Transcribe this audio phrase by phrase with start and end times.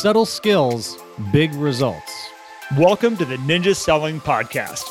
[0.00, 0.96] Subtle skills,
[1.30, 2.10] big results.
[2.78, 4.86] Welcome to the Ninja Selling Podcast.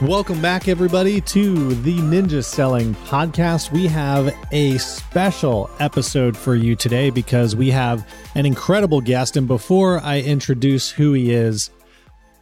[0.00, 3.72] Welcome back, everybody, to the Ninja Selling Podcast.
[3.72, 9.36] We have a special episode for you today because we have an incredible guest.
[9.36, 11.68] And before I introduce who he is,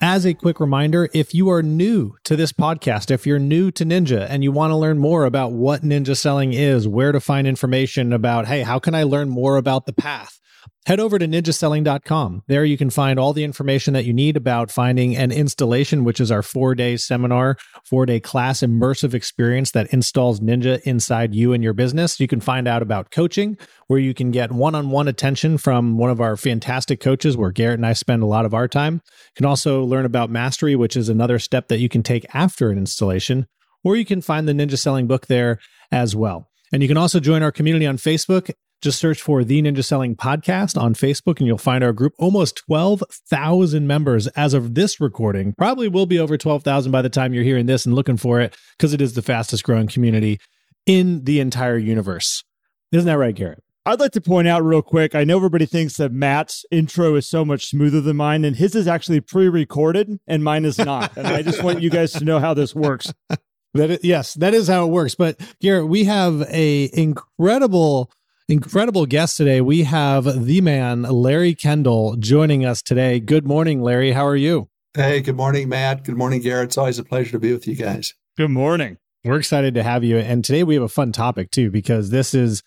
[0.01, 3.85] as a quick reminder, if you are new to this podcast, if you're new to
[3.85, 7.49] Ninja and you want to learn more about what ninja selling is, where to find
[7.49, 10.39] information about, hey, how can I learn more about the path?
[10.87, 12.43] Head over to ninjaselling.com.
[12.47, 16.21] There you can find all the information that you need about finding an installation, which
[16.21, 21.53] is our four day seminar, four day class immersive experience that installs Ninja inside you
[21.53, 22.21] and your business.
[22.21, 25.99] You can find out about coaching, where you can get one on one attention from
[25.99, 28.95] one of our fantastic coaches, where Garrett and I spend a lot of our time.
[29.05, 32.71] You can also learn about mastery, which is another step that you can take after
[32.71, 33.47] an installation,
[33.83, 35.59] or you can find the Ninja Selling book there
[35.91, 36.49] as well.
[36.73, 38.51] And you can also join our community on Facebook
[38.85, 42.13] just search for the Ninja Selling Podcast on Facebook and you'll find our group.
[42.19, 45.55] Almost 12,000 members as of this recording.
[45.57, 48.55] Probably will be over 12,000 by the time you're hearing this and looking for it
[48.77, 50.39] because it is the fastest growing community
[50.85, 52.45] in the entire universe.
[52.93, 53.63] Isn't that right, Garrett?
[53.87, 55.15] I'd like to point out real quick.
[55.15, 58.75] I know everybody thinks that Matt's intro is so much smoother than mine, and his
[58.75, 61.17] is actually pre-recorded, and mine is not.
[61.17, 63.13] and I just want you guys to know how this works.
[63.77, 65.17] That is, yes, that is how it works.
[65.17, 68.09] But Garrett, we have a incredible
[68.49, 69.61] incredible guest today.
[69.61, 73.21] We have the man, Larry Kendall, joining us today.
[73.21, 74.13] Good morning, Larry.
[74.13, 74.69] How are you?
[74.95, 76.05] Hey, good morning, Matt.
[76.05, 76.67] Good morning, Garrett.
[76.67, 78.15] It's always a pleasure to be with you guys.
[78.37, 78.99] Good morning.
[79.25, 80.19] We're excited to have you.
[80.19, 82.63] And today we have a fun topic too, because this is,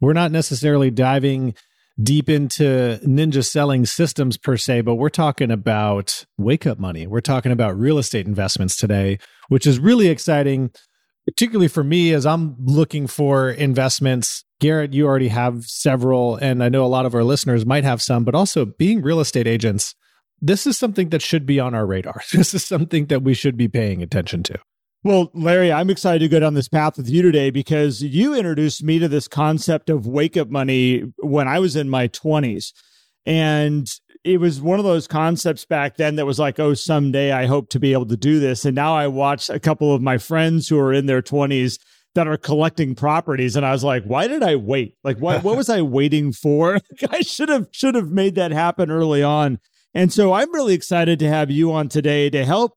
[0.00, 1.54] we're not necessarily diving
[2.02, 7.06] deep into ninja selling systems per se, but we're talking about wake up money.
[7.06, 10.70] We're talking about real estate investments today, which is really exciting
[11.26, 14.44] particularly for me as I'm looking for investments.
[14.60, 18.00] Garrett, you already have several, and I know a lot of our listeners might have
[18.00, 19.94] some, but also being real estate agents,
[20.40, 22.22] this is something that should be on our radar.
[22.32, 24.58] This is something that we should be paying attention to.
[25.04, 28.84] Well, Larry, I'm excited to go down this path with you today because you introduced
[28.84, 32.72] me to this concept of wake up money when I was in my 20s.
[33.26, 33.88] And
[34.24, 37.68] it was one of those concepts back then that was like, oh, someday I hope
[37.70, 38.64] to be able to do this.
[38.64, 41.78] And now I watch a couple of my friends who are in their 20s
[42.14, 44.96] that are collecting properties and I was like, why did I wait?
[45.02, 46.78] Like what what was I waiting for?
[47.10, 49.58] I should have should have made that happen early on.
[49.94, 52.74] And so I'm really excited to have you on today to help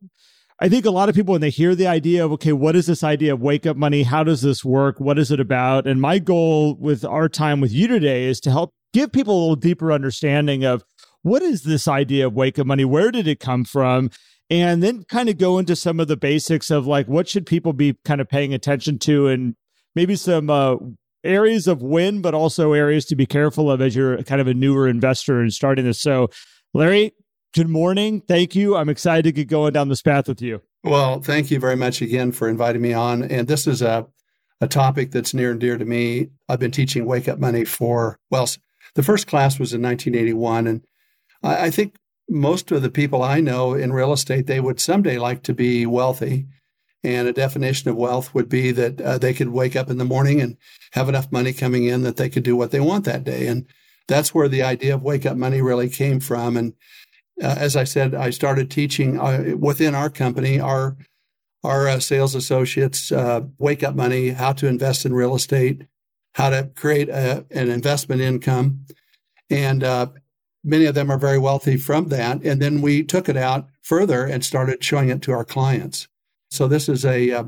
[0.58, 2.86] I think a lot of people, when they hear the idea of, okay, what is
[2.86, 4.04] this idea of wake up money?
[4.04, 5.02] How does this work?
[5.02, 5.86] What is it about?
[5.86, 9.42] And my goal with our time with you today is to help give people a
[9.42, 10.82] little deeper understanding of
[11.26, 12.86] what is this idea of wake up money?
[12.86, 14.12] Where did it come from?
[14.52, 17.74] And then kind of go into some of the basics of like what should people
[17.74, 19.56] be kind of paying attention to and
[19.96, 20.76] maybe some uh,
[21.24, 24.54] areas of win, but also areas to be careful of as you're kind of a
[24.54, 26.00] newer investor and starting this.
[26.00, 26.30] So,
[26.76, 27.14] Larry,
[27.56, 28.22] good morning.
[28.22, 28.78] Thank you.
[28.78, 30.62] I'm excited to get going down this path with you.
[30.84, 33.24] Well, thank you very much again for inviting me on.
[33.24, 34.06] And this is a,
[34.62, 36.28] a topic that's near and dear to me.
[36.48, 38.48] I've been teaching Wake Up Money for, well,
[38.94, 40.68] the first class was in 1981.
[40.68, 40.86] And
[41.46, 41.96] I, I think
[42.28, 45.86] most of the people I know in real estate, they would someday like to be
[45.86, 46.48] wealthy.
[47.04, 50.06] And a definition of wealth would be that uh, they could wake up in the
[50.06, 50.58] morning and
[50.94, 53.46] have enough money coming in that they could do what they want that day.
[53.46, 53.68] And
[54.08, 56.58] that's where the idea of wake up money really came from.
[56.58, 56.74] And
[57.42, 60.98] uh, as I said, I started teaching uh, within our company, our
[61.64, 65.82] our uh, sales associates uh, wake up money, how to invest in real estate,
[66.36, 68.86] how to create a, an investment income,
[69.50, 70.08] and uh,
[70.66, 72.44] many of them are very wealthy from that.
[72.44, 76.08] And then we took it out further and started showing it to our clients.
[76.50, 77.44] So this is a uh,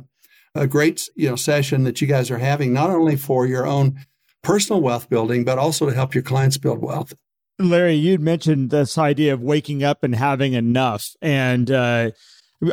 [0.56, 4.00] a great you know session that you guys are having not only for your own
[4.44, 7.14] personal wealth building, but also to help your clients build wealth.
[7.60, 12.12] Larry, you'd mentioned this idea of waking up and having enough, and uh,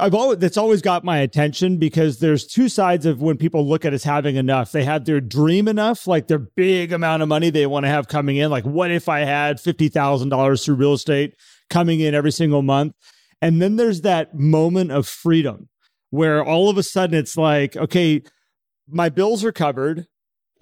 [0.00, 3.84] I've always that's always got my attention because there's two sides of when people look
[3.84, 4.72] at us having enough.
[4.72, 8.08] They have their dream enough, like their big amount of money they want to have
[8.08, 8.50] coming in.
[8.50, 11.36] Like, what if I had fifty thousand dollars through real estate
[11.68, 12.94] coming in every single month?
[13.42, 15.68] And then there's that moment of freedom
[16.08, 18.22] where all of a sudden it's like, okay,
[18.88, 20.06] my bills are covered.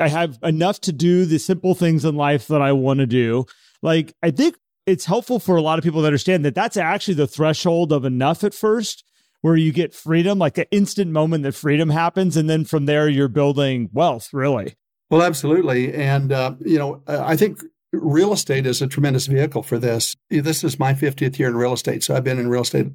[0.00, 3.44] I have enough to do the simple things in life that I want to do.
[3.82, 7.14] Like, I think it's helpful for a lot of people to understand that that's actually
[7.14, 9.04] the threshold of enough at first
[9.42, 12.36] where you get freedom, like the instant moment that freedom happens.
[12.36, 14.76] And then from there, you're building wealth, really.
[15.10, 15.92] Well, absolutely.
[15.92, 17.60] And, uh, you know, I think
[17.92, 20.16] real estate is a tremendous vehicle for this.
[20.30, 22.02] This is my 50th year in real estate.
[22.02, 22.86] So I've been in real estate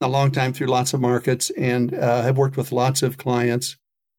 [0.00, 3.76] a long time through lots of markets and uh, have worked with lots of clients.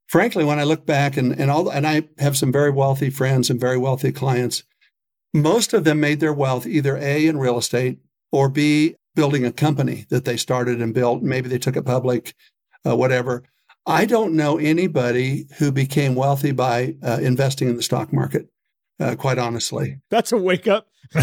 [0.07, 3.49] Frankly, when I look back and, and all, and I have some very wealthy friends
[3.49, 4.63] and very wealthy clients,
[5.33, 7.99] most of them made their wealth either A, in real estate,
[8.31, 11.21] or B, building a company that they started and built.
[11.21, 12.33] Maybe they took it public,
[12.85, 13.43] uh, whatever.
[13.85, 18.47] I don't know anybody who became wealthy by uh, investing in the stock market,
[18.99, 19.99] uh, quite honestly.
[20.09, 20.87] That's a wake up.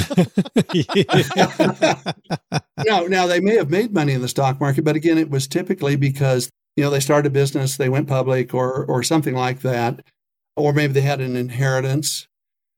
[2.86, 5.46] now, now, they may have made money in the stock market, but again, it was
[5.46, 9.60] typically because you know they started a business, they went public, or or something like
[9.60, 10.04] that,
[10.56, 12.28] or maybe they had an inheritance.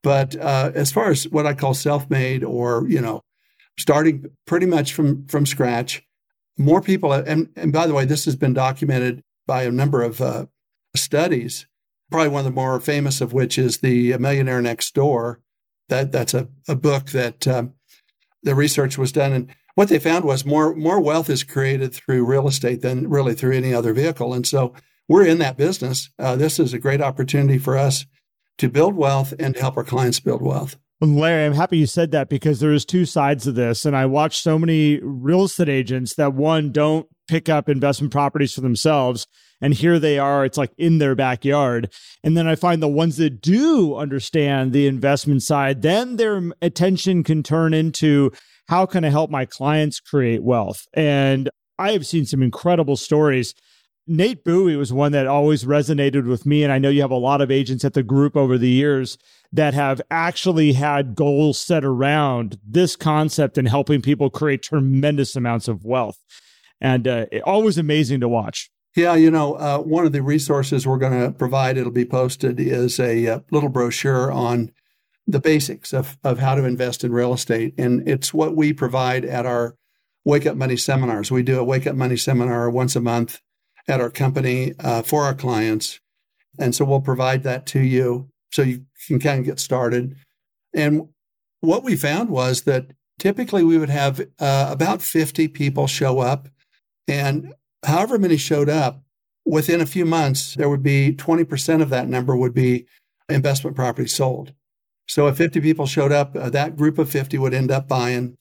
[0.03, 3.23] But uh, as far as what I call self-made, or you know,
[3.79, 6.03] starting pretty much from from scratch,
[6.59, 7.13] more people.
[7.13, 10.47] And and by the way, this has been documented by a number of uh,
[10.95, 11.67] studies.
[12.11, 15.41] Probably one of the more famous of which is the Millionaire Next Door.
[15.89, 17.75] That that's a, a book that um,
[18.43, 22.27] the research was done, and what they found was more more wealth is created through
[22.27, 24.35] real estate than really through any other vehicle.
[24.35, 24.75] And so
[25.09, 26.11] we're in that business.
[26.19, 28.07] Uh, this is a great opportunity for us
[28.59, 30.77] to build wealth and help our clients build wealth.
[31.03, 33.87] Larry, I'm happy you said that because there's two sides of this.
[33.87, 38.53] And I watch so many real estate agents that one don't pick up investment properties
[38.53, 39.27] for themselves.
[39.63, 41.93] And here they are, it's like in their backyard.
[42.23, 47.25] And then I find the ones that do understand the investment side, then their attention
[47.25, 48.31] can turn into
[48.69, 50.87] how can I help my clients create wealth?
[50.93, 51.49] And
[51.79, 53.55] I have seen some incredible stories.
[54.07, 56.65] Nate Bowie was one that always resonated with me.
[56.65, 59.19] And I know you have a lot of agents at the group over the years
[59.53, 65.69] that have actually had goals set around this concept and helping people create tremendous amounts
[65.69, 66.19] of wealth
[66.81, 68.71] and uh, always amazing to watch.
[68.97, 72.59] Yeah, you know, uh, one of the resources we're going to provide, it'll be posted,
[72.59, 74.73] is a uh, little brochure on
[75.27, 77.75] the basics of, of how to invest in real estate.
[77.79, 79.77] And it's what we provide at our
[80.25, 81.31] Wake Up Money seminars.
[81.31, 83.41] We do a Wake Up Money seminar once a month
[83.89, 86.01] at our company uh, for our clients.
[86.59, 90.17] And so we'll provide that to you so you can kind of get started.
[90.75, 91.09] And
[91.61, 96.49] what we found was that typically we would have uh, about 50 people show up
[97.09, 97.55] and
[97.85, 99.03] however many showed up,
[99.45, 102.87] within a few months, there would be 20% of that number would be
[103.29, 104.53] investment property sold.
[105.09, 108.37] So if 50 people showed up, uh, that group of 50 would end up buying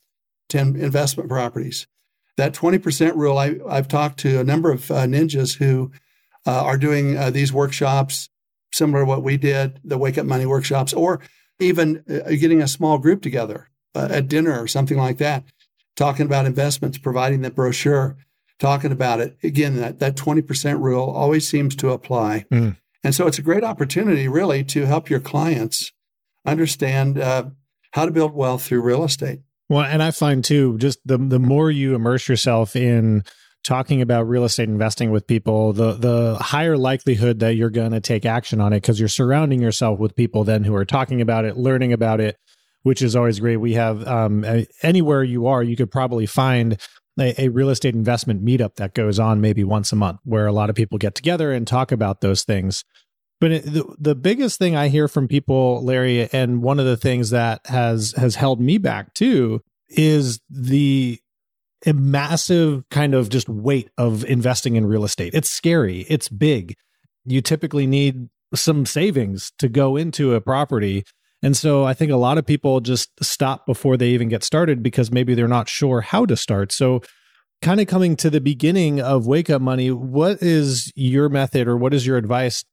[0.50, 1.88] 10 investment properties.
[2.39, 5.91] That 20% rule, I, have talked to a number of uh, ninjas who
[6.47, 8.30] uh, are doing uh, these workshops
[8.71, 11.19] similar to what we did, the Wake Up Money workshops, or
[11.59, 15.44] even uh, getting a small group together uh, at dinner or something like that,
[15.97, 18.15] talking about investments, providing the brochure
[18.57, 19.38] talking about it.
[19.44, 22.45] Again, that, that 20% rule always seems to apply.
[22.51, 22.77] Mm.
[23.03, 25.91] And so it's a great opportunity, really, to help your clients
[26.45, 27.50] understand uh,
[27.91, 29.39] how to build wealth through real estate.
[29.69, 33.24] Well, and I find too, just the the more you immerse yourself in
[33.63, 38.00] talking about real estate investing with people, the the higher likelihood that you're going to
[38.00, 41.45] take action on it because you're surrounding yourself with people then who are talking about
[41.45, 42.38] it, learning about it,
[42.81, 43.57] which is always great.
[43.57, 44.44] We have um,
[44.81, 46.77] anywhere you are, you could probably find
[47.19, 50.54] a, a, real estate investment meetup that goes on maybe once a month where a
[50.54, 52.83] lot of people get together and talk about those things.
[53.39, 56.97] But it, the, the biggest thing I hear from people, Larry, and one of the
[56.97, 61.19] things that has has held me back too, is the
[61.86, 65.33] massive kind of just weight of investing in real estate.
[65.33, 66.06] It's scary.
[66.09, 66.75] It's big.
[67.25, 71.06] You typically need some savings to go into a property
[71.41, 74.84] and so I think a lot of people just stop before they even get started
[74.84, 76.72] because maybe they're not sure how to start.
[76.72, 77.01] So,
[77.62, 81.77] kind of coming to the beginning of Wake Up Money, what is your method or
[81.77, 82.63] what is your advice?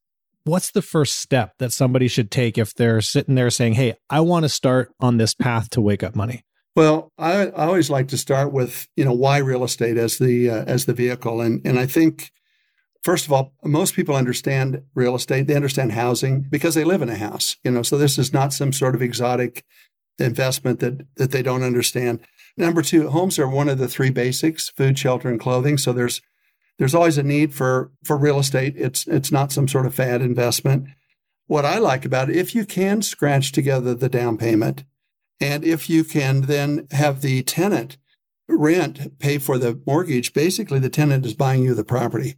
[0.46, 4.20] What's the first step that somebody should take if they're sitting there saying, Hey, I
[4.20, 6.44] want to start on this path to wake up money?
[6.76, 10.50] Well, I, I always like to start with, you know, why real estate as the
[10.50, 12.30] uh, as the vehicle, and and I think
[13.06, 15.46] First of all, most people understand real estate.
[15.46, 18.52] They understand housing because they live in a house, you know, so this is not
[18.52, 19.64] some sort of exotic
[20.18, 22.18] investment that, that they don't understand.
[22.56, 25.78] Number two, homes are one of the three basics, food, shelter, and clothing.
[25.78, 26.20] So there's,
[26.78, 28.74] there's always a need for, for real estate.
[28.76, 30.88] It's, it's not some sort of fad investment.
[31.46, 34.84] What I like about it, if you can scratch together the down payment
[35.40, 37.98] and if you can then have the tenant
[38.48, 42.36] rent pay for the mortgage, basically the tenant is buying you the property.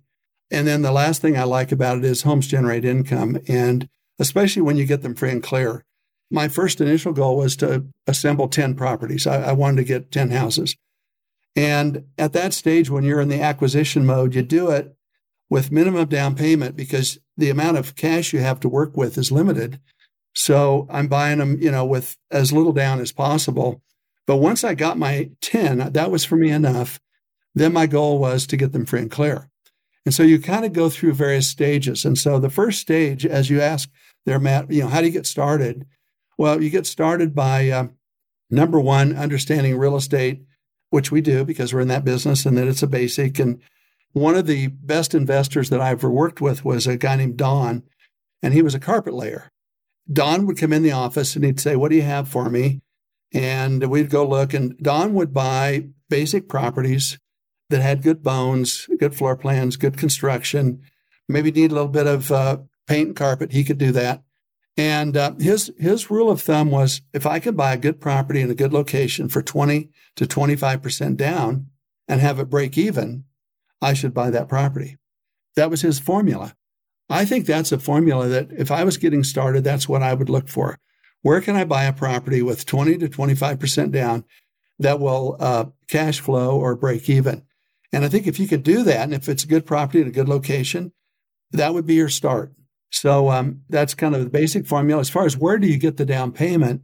[0.51, 3.39] And then the last thing I like about it is homes generate income.
[3.49, 5.85] And especially when you get them free and clear.
[6.31, 9.27] My first initial goal was to assemble 10 properties.
[9.27, 10.77] I, I wanted to get 10 houses.
[11.59, 14.95] And at that stage, when you're in the acquisition mode, you do it
[15.51, 19.33] with minimum down payment because the amount of cash you have to work with is
[19.33, 19.81] limited.
[20.37, 23.83] So I'm buying them, you know, with as little down as possible.
[24.25, 27.01] But once I got my 10, that was for me enough.
[27.57, 29.51] Then my goal was to get them free and clear.
[30.07, 32.05] And so you kind of go through various stages.
[32.05, 33.91] And so the first stage, as you ask
[34.27, 35.87] there, Matt, you know, how do you get started?
[36.39, 37.89] Well, you get started by uh,
[38.49, 40.45] number one, understanding real estate,
[40.91, 43.39] which we do because we're in that business and that it's a basic.
[43.39, 43.61] And
[44.13, 47.83] one of the best investors that I ever worked with was a guy named Don,
[48.43, 49.51] and he was a carpet layer.
[50.11, 52.81] Don would come in the office and he'd say, What do you have for me?
[53.33, 57.19] And we'd go look, and Don would buy basic properties
[57.69, 60.81] that had good bones, good floor plans, good construction,
[61.29, 63.53] maybe need a little bit of uh, paint and carpet.
[63.53, 64.23] He could do that.
[64.79, 68.41] And uh, his his rule of thumb was if I could buy a good property
[68.41, 71.67] in a good location for 20 to 25% down
[72.07, 73.25] and have it break even,
[73.83, 74.97] I should buy that property.
[75.57, 76.55] That was his formula.
[77.11, 80.31] I think that's a formula that if I was getting started, that's what I would
[80.31, 80.79] look for.
[81.23, 84.25] Where can I buy a property with 20 to 25% down
[84.79, 87.43] that will uh, cash flow or break even?
[87.93, 90.07] And I think if you could do that, and if it's a good property in
[90.07, 90.93] a good location,
[91.51, 92.53] that would be your start.
[92.91, 95.01] So um, that's kind of the basic formula.
[95.01, 96.83] As far as where do you get the down payment,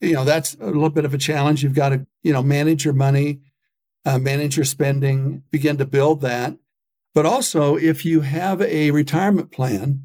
[0.00, 1.62] you know, that's a little bit of a challenge.
[1.62, 3.40] You've got to, you know, manage your money,
[4.04, 6.56] uh, manage your spending, begin to build that.
[7.14, 10.04] But also, if you have a retirement plan,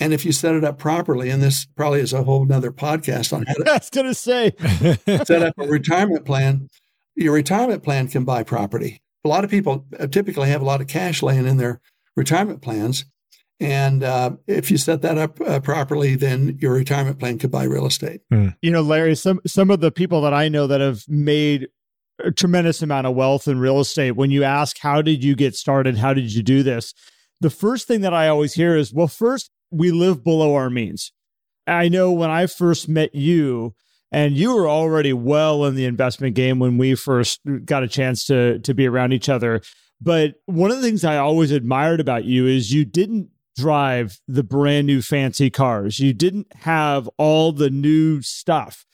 [0.00, 3.32] and if you set it up properly, and this probably is a whole nother podcast
[3.32, 4.52] on how to I was going to say
[5.24, 6.68] set up a retirement plan,
[7.14, 9.00] your retirement plan can buy property.
[9.24, 11.80] A lot of people uh, typically have a lot of cash laying in their
[12.16, 13.04] retirement plans.
[13.62, 17.62] And uh, if you set that up uh, properly, then your retirement plan could buy
[17.62, 18.22] real estate.
[18.32, 18.56] Mm.
[18.60, 21.68] You know, Larry, some some of the people that I know that have made
[22.18, 25.54] a tremendous amount of wealth in real estate, when you ask how did you get
[25.54, 26.92] started, how did you do this,
[27.40, 31.12] the first thing that I always hear is, well, first we live below our means.
[31.66, 33.74] I know when I first met you,
[34.10, 38.26] and you were already well in the investment game when we first got a chance
[38.26, 39.60] to to be around each other.
[40.00, 44.42] But one of the things I always admired about you is you didn't drive the
[44.42, 45.98] brand new fancy cars.
[45.98, 48.84] You didn't have all the new stuff.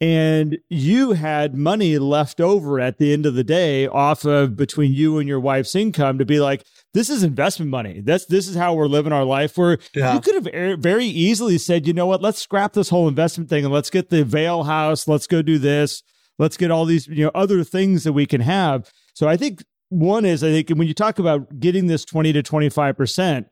[0.00, 4.92] And you had money left over at the end of the day off of between
[4.92, 8.00] you and your wife's income to be like, this is investment money.
[8.00, 9.56] That's this is how we're living our life.
[9.56, 10.14] Where yeah.
[10.14, 13.48] you could have er, very easily said, you know what, let's scrap this whole investment
[13.48, 15.08] thing and let's get the Vail house.
[15.08, 16.02] Let's go do this.
[16.38, 18.90] Let's get all these, you know, other things that we can have.
[19.14, 22.42] So I think one is I think when you talk about getting this 20 to
[22.42, 23.46] 25 percent,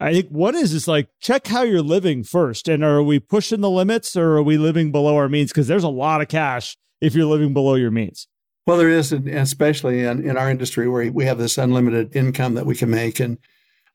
[0.00, 3.60] I think one is is like check how you're living first, and are we pushing
[3.60, 5.50] the limits or are we living below our means?
[5.50, 8.28] Because there's a lot of cash if you're living below your means.
[8.66, 12.66] Well, there is, especially in, in our industry where we have this unlimited income that
[12.66, 13.38] we can make, and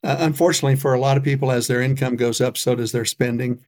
[0.03, 3.05] uh, unfortunately, for a lot of people, as their income goes up, so does their
[3.05, 3.59] spending.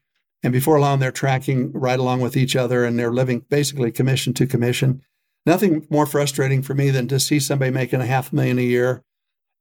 [0.44, 4.34] And before long, they're tracking right along with each other, and they're living basically commission
[4.34, 5.01] to commission.
[5.46, 9.04] Nothing more frustrating for me than to see somebody making a half million a year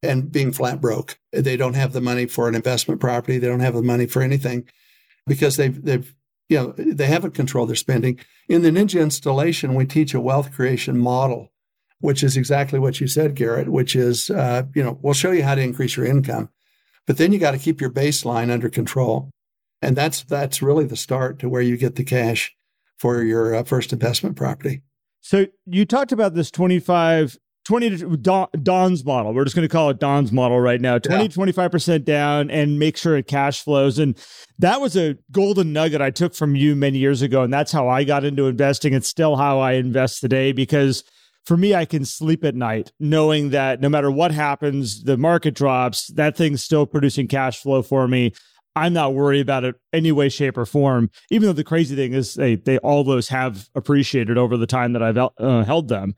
[0.04, 1.18] and being flat broke.
[1.32, 3.38] They don't have the money for an investment property.
[3.38, 4.68] They don't have the money for anything
[5.26, 6.14] because they've they've
[6.49, 8.20] you know they haven't controlled their spending.
[8.49, 11.52] In the Ninja installation, we teach a wealth creation model,
[12.00, 13.68] which is exactly what you said, Garrett.
[13.68, 16.50] Which is uh, you know we'll show you how to increase your income,
[17.06, 19.30] but then you got to keep your baseline under control,
[19.82, 22.54] and that's that's really the start to where you get the cash
[22.99, 24.82] for your uh, first investment property.
[25.20, 29.33] So you talked about this 25 20 to Don, Don's model.
[29.33, 31.28] We're just going to call it Don's model right now 20 yeah.
[31.28, 33.99] 25% down and make sure it cash flows.
[33.99, 34.18] And
[34.59, 37.42] that was a golden nugget I took from you many years ago.
[37.42, 38.92] And that's how I got into investing.
[38.92, 41.04] It's still how I invest today because
[41.44, 45.54] for me, I can sleep at night knowing that no matter what happens, the market
[45.54, 48.33] drops, that thing's still producing cash flow for me.
[48.76, 51.11] I'm not worried about it any way, shape, or form.
[51.30, 54.94] Even though the crazy thing is, they they all those have appreciated over the time
[54.94, 56.14] that I've uh, held them.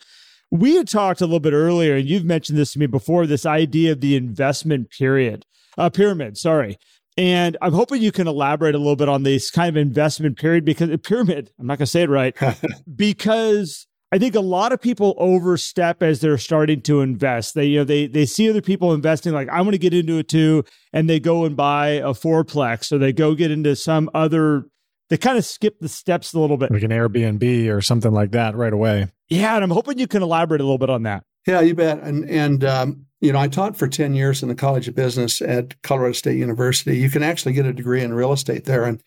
[0.50, 3.44] We had talked a little bit earlier, and you've mentioned this to me before this
[3.44, 5.44] idea of the investment period,
[5.76, 6.78] uh, pyramid, sorry.
[7.18, 10.64] And I'm hoping you can elaborate a little bit on this kind of investment period
[10.64, 12.36] because a pyramid, I'm not going to say it right,
[12.94, 17.54] because I think a lot of people overstep as they're starting to invest.
[17.54, 20.18] They, you know, they they see other people investing, like I want to get into
[20.18, 24.10] it too, and they go and buy a fourplex, or they go get into some
[24.14, 24.66] other
[25.08, 26.70] they kind of skip the steps a little bit.
[26.70, 29.08] Like an Airbnb or something like that right away.
[29.28, 31.24] Yeah, and I'm hoping you can elaborate a little bit on that.
[31.46, 32.00] Yeah, you bet.
[32.02, 35.40] And and um, you know, I taught for ten years in the College of Business
[35.42, 36.98] at Colorado State University.
[36.98, 39.02] You can actually get a degree in real estate there, and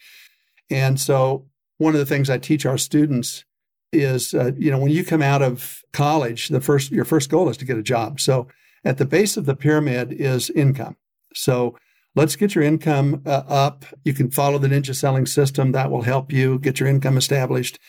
[0.70, 1.46] and so
[1.78, 3.46] one of the things I teach our students
[3.92, 7.50] is, uh, you know, when you come out of college, the first your first goal
[7.50, 8.20] is to get a job.
[8.20, 8.48] So
[8.86, 10.96] at the base of the pyramid is income.
[11.34, 11.78] So
[12.16, 13.86] let's get your income uh, up.
[14.04, 15.72] You can follow the ninja selling system.
[15.72, 17.80] That will help you get your income established.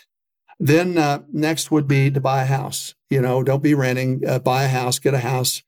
[0.62, 2.94] Then uh, next would be to buy a house.
[3.08, 4.22] You know, don't be renting.
[4.26, 5.62] Uh, buy a house, get a house.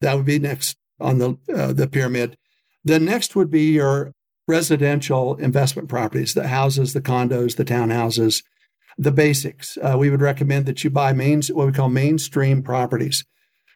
[0.00, 2.38] That would be next on the uh, the pyramid.
[2.82, 4.14] Then next would be your
[4.48, 8.42] residential investment properties, the houses, the condos, the townhouses,
[8.96, 9.76] the basics.
[9.76, 13.26] Uh, we would recommend that you buy main, what we call mainstream properties,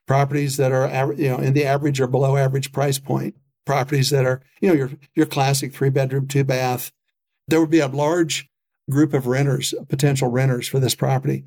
[0.07, 3.35] properties that are you know in the average or below average price point,
[3.67, 6.93] properties that are you know your your classic three bedroom, two bath.
[7.47, 8.49] There would be a large
[8.91, 11.45] group of renters, potential renters for this property.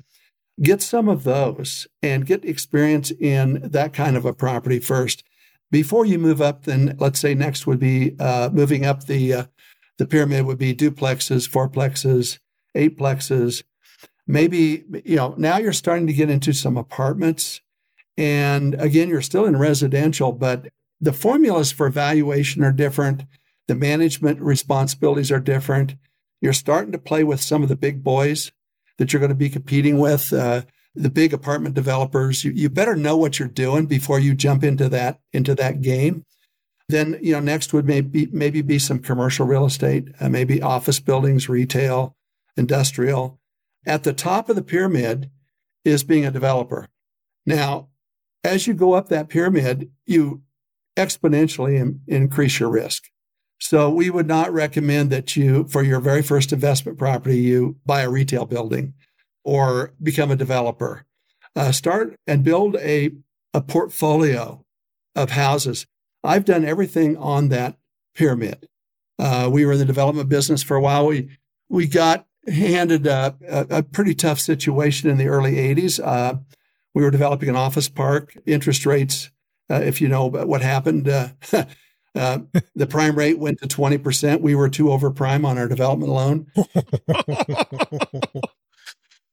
[0.62, 5.22] Get some of those and get experience in that kind of a property first
[5.70, 6.64] before you move up.
[6.64, 9.44] Then let's say next would be uh, moving up the uh,
[9.98, 12.38] the pyramid would be duplexes, fourplexes,
[12.74, 13.64] eightplexes.
[14.26, 17.60] Maybe you know now you're starting to get into some apartments,
[18.16, 20.68] and again you're still in residential, but
[21.00, 23.24] the formulas for valuation are different.
[23.68, 25.96] The management responsibilities are different.
[26.40, 28.52] You're starting to play with some of the big boys
[28.98, 30.62] that you're going to be competing with, uh,
[30.94, 32.44] the big apartment developers.
[32.44, 36.24] You, you better know what you're doing before you jump into that into that game.
[36.88, 41.00] Then you know next would maybe maybe be some commercial real estate, uh, maybe office
[41.00, 42.16] buildings, retail,
[42.56, 43.38] industrial.
[43.86, 45.30] At the top of the pyramid
[45.84, 46.88] is being a developer.
[47.44, 47.88] Now,
[48.42, 50.42] as you go up that pyramid, you
[50.96, 53.04] exponentially in, increase your risk.
[53.58, 58.02] So we would not recommend that you, for your very first investment property, you buy
[58.02, 58.94] a retail building
[59.44, 61.06] or become a developer.
[61.54, 63.12] Uh, start and build a,
[63.54, 64.64] a portfolio
[65.14, 65.86] of houses.
[66.22, 67.78] I've done everything on that
[68.14, 68.68] pyramid.
[69.18, 71.06] Uh, we were in the development business for a while.
[71.06, 71.30] We
[71.68, 76.00] we got handed a, a, a pretty tough situation in the early 80s.
[76.04, 76.38] Uh,
[76.94, 78.36] we were developing an office park.
[78.46, 79.30] Interest rates,
[79.70, 81.08] uh, if you know what happened,
[82.16, 82.38] uh,
[82.74, 84.40] the prime rate went to 20%.
[84.40, 86.46] We were two over prime on our development loan.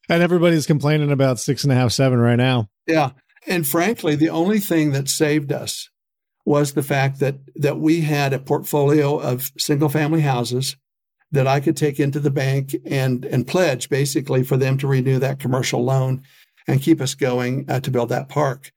[0.09, 2.69] and everybody's complaining about six and a half, seven right now.
[2.87, 3.11] Yeah.
[3.47, 5.89] And frankly, the only thing that saved us
[6.45, 10.75] was the fact that that we had a portfolio of single family houses
[11.31, 15.19] that I could take into the bank and and pledge basically for them to renew
[15.19, 16.21] that commercial loan
[16.67, 18.71] and keep us going uh, to build that park,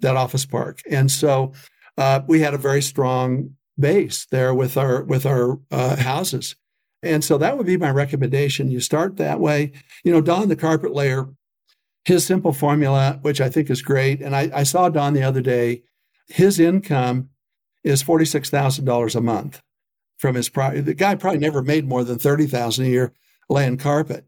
[0.00, 0.80] that office park.
[0.90, 1.52] And so
[1.96, 6.56] uh, we had a very strong base there with our with our uh, houses.
[7.02, 8.70] And so that would be my recommendation.
[8.70, 9.72] You start that way.
[10.04, 11.28] You know, Don the carpet layer,
[12.04, 14.20] his simple formula, which I think is great.
[14.20, 15.82] And I, I saw Don the other day.
[16.28, 17.30] His income
[17.82, 19.62] is forty six thousand dollars a month
[20.18, 23.12] from his pro- the guy probably never made more than thirty thousand a year
[23.48, 24.24] laying carpet,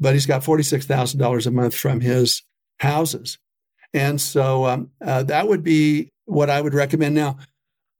[0.00, 2.42] but he's got forty six thousand dollars a month from his
[2.80, 3.38] houses.
[3.94, 7.14] And so um, uh, that would be what I would recommend.
[7.14, 7.38] Now,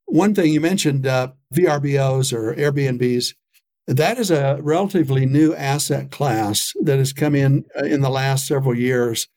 [0.06, 3.34] one thing you mentioned uh, VRBOs or Airbnbs.
[3.86, 8.46] That is a relatively new asset class that has come in uh, in the last
[8.46, 9.28] several years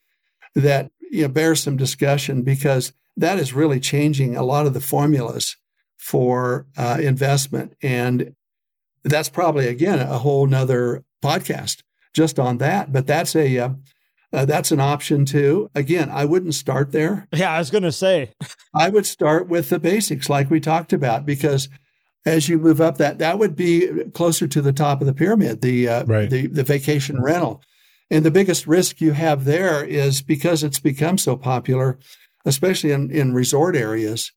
[0.56, 4.82] that you know, bears some discussion because that is really changing a lot of the
[4.82, 5.56] formulas
[5.98, 7.76] for uh, investment.
[7.82, 8.36] And
[9.04, 11.82] that's probably, again, a whole nother podcast
[12.14, 12.92] just on that.
[12.92, 13.74] But that's a,
[14.34, 15.70] uh, that's an option too.
[15.76, 17.28] Again, I wouldn't start there.
[17.34, 18.32] Yeah, I was going to say.
[18.74, 21.68] I would start with the basics, like we talked about, because
[22.26, 25.62] as you move up, that that would be closer to the top of the pyramid,
[25.62, 26.30] the uh, right.
[26.30, 27.62] the the vacation rental,
[28.10, 31.98] and the biggest risk you have there is because it's become so popular,
[32.46, 34.32] especially in in resort areas,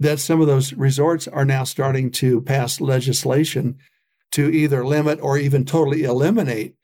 [0.00, 3.76] that some of those resorts are now starting to pass legislation
[4.32, 6.74] to either limit or even totally eliminate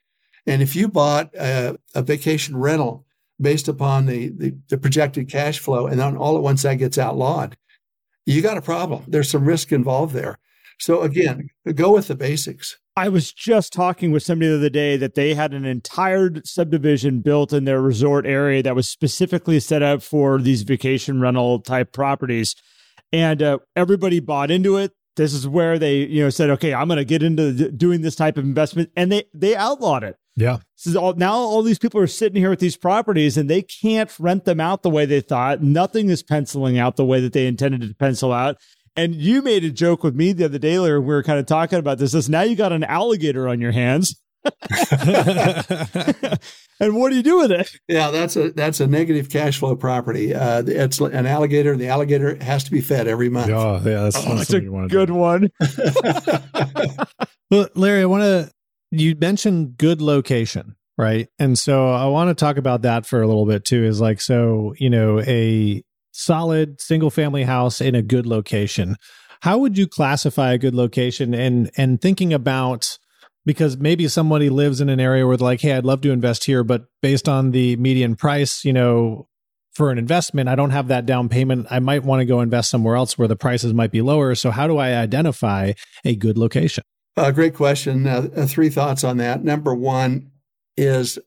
[0.45, 3.05] and if you bought a, a vacation rental
[3.39, 6.97] based upon the, the, the, projected cash flow and then all at once that gets
[6.97, 7.57] outlawed,
[8.25, 9.03] you got a problem.
[9.07, 10.39] There's some risk involved there.
[10.79, 12.77] So again, go with the basics.
[12.95, 17.21] I was just talking with somebody the other day that they had an entire subdivision
[17.21, 21.91] built in their resort area that was specifically set up for these vacation rental type
[21.91, 22.55] properties.
[23.11, 24.91] And uh, everybody bought into it.
[25.15, 28.15] This is where they, you know, said, "Okay, I'm going to get into doing this
[28.15, 30.17] type of investment," and they they outlawed it.
[30.35, 30.57] Yeah.
[30.75, 34.11] So all, now all these people are sitting here with these properties and they can't
[34.19, 35.61] rent them out the way they thought.
[35.61, 38.57] Nothing is penciling out the way that they intended to pencil out.
[38.95, 40.99] And you made a joke with me the other day, Larry.
[40.99, 42.11] We were kind of talking about this.
[42.11, 44.19] This now you got an alligator on your hands.
[46.79, 47.71] and what do you do with it?
[47.87, 50.35] Yeah, that's a that's a negative cash flow property.
[50.35, 51.71] Uh, it's an alligator.
[51.71, 53.49] and The alligator has to be fed every month.
[53.51, 55.49] Oh, yeah, that's, oh, that's a good one.
[57.49, 58.51] well, Larry, I want to
[58.93, 61.27] you mentioned good location, right?
[61.39, 63.83] And so I want to talk about that for a little bit too.
[63.83, 68.95] Is like, so, you know, a solid single family house in a good location.
[69.41, 72.97] How would you classify a good location and and thinking about
[73.45, 76.45] because maybe somebody lives in an area where they're like, hey, I'd love to invest
[76.45, 79.27] here, but based on the median price, you know,
[79.73, 80.47] for an investment.
[80.49, 81.65] I don't have that down payment.
[81.69, 84.35] I might want to go invest somewhere else where the prices might be lower.
[84.35, 85.73] So, how do I identify
[86.05, 86.83] a good location?
[87.15, 88.07] Uh, great question.
[88.07, 89.43] Uh, uh, three thoughts on that.
[89.43, 90.31] Number one
[90.75, 91.19] is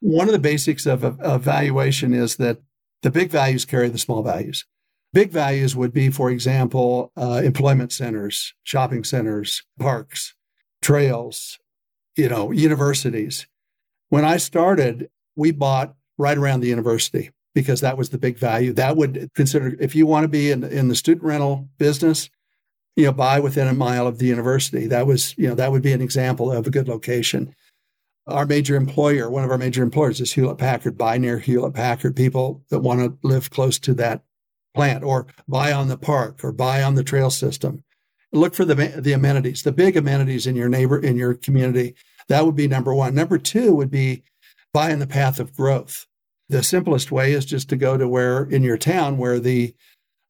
[0.00, 2.58] one of the basics of, of, is that
[3.02, 4.66] the big values carry the small values.
[5.12, 10.34] Big values would be, for example, uh, employment centers, shopping centers, parks,
[10.82, 11.58] trails,
[12.16, 13.46] you know, universities.
[14.08, 18.72] When I started, we bought right around the university because that was the big value.
[18.72, 22.30] That would consider if you want to be in, in the student rental business,
[23.00, 24.86] you know, buy within a mile of the university.
[24.86, 27.54] That was, you know, that would be an example of a good location.
[28.26, 30.98] Our major employer, one of our major employers is Hewlett Packard.
[30.98, 32.14] Buy near Hewlett Packard.
[32.14, 34.22] People that want to live close to that
[34.74, 37.84] plant or buy on the park or buy on the trail system.
[38.32, 41.94] Look for the, the amenities, the big amenities in your neighbor, in your community.
[42.28, 43.14] That would be number one.
[43.14, 44.24] Number two would be
[44.74, 46.06] buy in the path of growth.
[46.50, 49.74] The simplest way is just to go to where in your town where the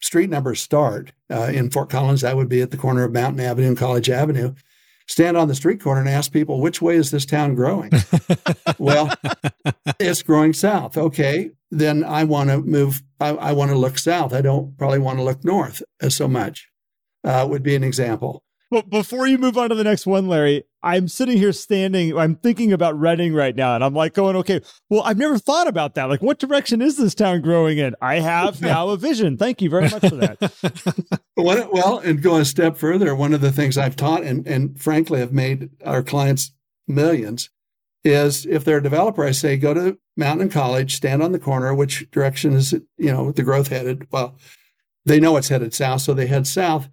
[0.01, 1.13] street numbers start.
[1.31, 4.11] Uh, in Fort Collins, that would be at the corner of Mountain Avenue and College
[4.11, 4.55] Avenue.
[5.07, 7.91] Stand on the street corner and ask people, which way is this town growing?
[8.79, 9.13] well,
[9.99, 10.97] it's growing south.
[10.97, 14.33] Okay, then I want to move, I, I want to look south.
[14.33, 16.69] I don't probably want to look north as so much,
[17.25, 18.45] uh, would be an example.
[18.71, 22.37] Well, before you move on to the next one, Larry, I'm sitting here standing, I'm
[22.37, 25.95] thinking about Redding right now, and I'm like going, okay, well, I've never thought about
[25.95, 26.05] that.
[26.09, 27.95] Like, what direction is this town growing in?
[28.01, 29.37] I have now a vision.
[29.37, 31.21] Thank you very much for that.
[31.37, 35.21] well, and go a step further, one of the things I've taught and, and frankly
[35.21, 36.53] have made our clients
[36.89, 37.51] millions
[38.03, 41.75] is if they're a developer, I say, go to Mountain College, stand on the corner,
[41.75, 44.09] which direction is, it, you know, the growth headed?
[44.11, 44.37] Well,
[45.05, 46.89] they know it's headed south, so they head south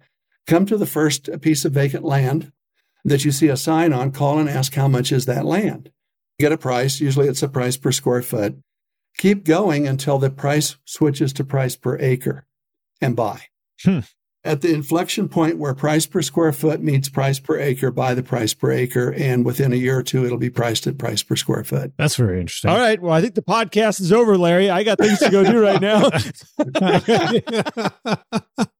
[0.48, 2.52] Come to the first piece of vacant land
[3.04, 5.90] that you see a sign on, call and ask how much is that land.
[6.38, 8.56] Get a price, usually it's a price per square foot.
[9.16, 12.46] Keep going until the price switches to price per acre
[13.00, 13.42] and buy.
[13.82, 14.00] Hmm.
[14.44, 18.22] At the inflection point where price per square foot meets price per acre, buy the
[18.22, 19.12] price per acre.
[19.12, 21.92] And within a year or two, it'll be priced at price per square foot.
[21.98, 22.70] That's very interesting.
[22.70, 23.02] All right.
[23.02, 24.70] Well, I think the podcast is over, Larry.
[24.70, 26.04] I got things to go do right now.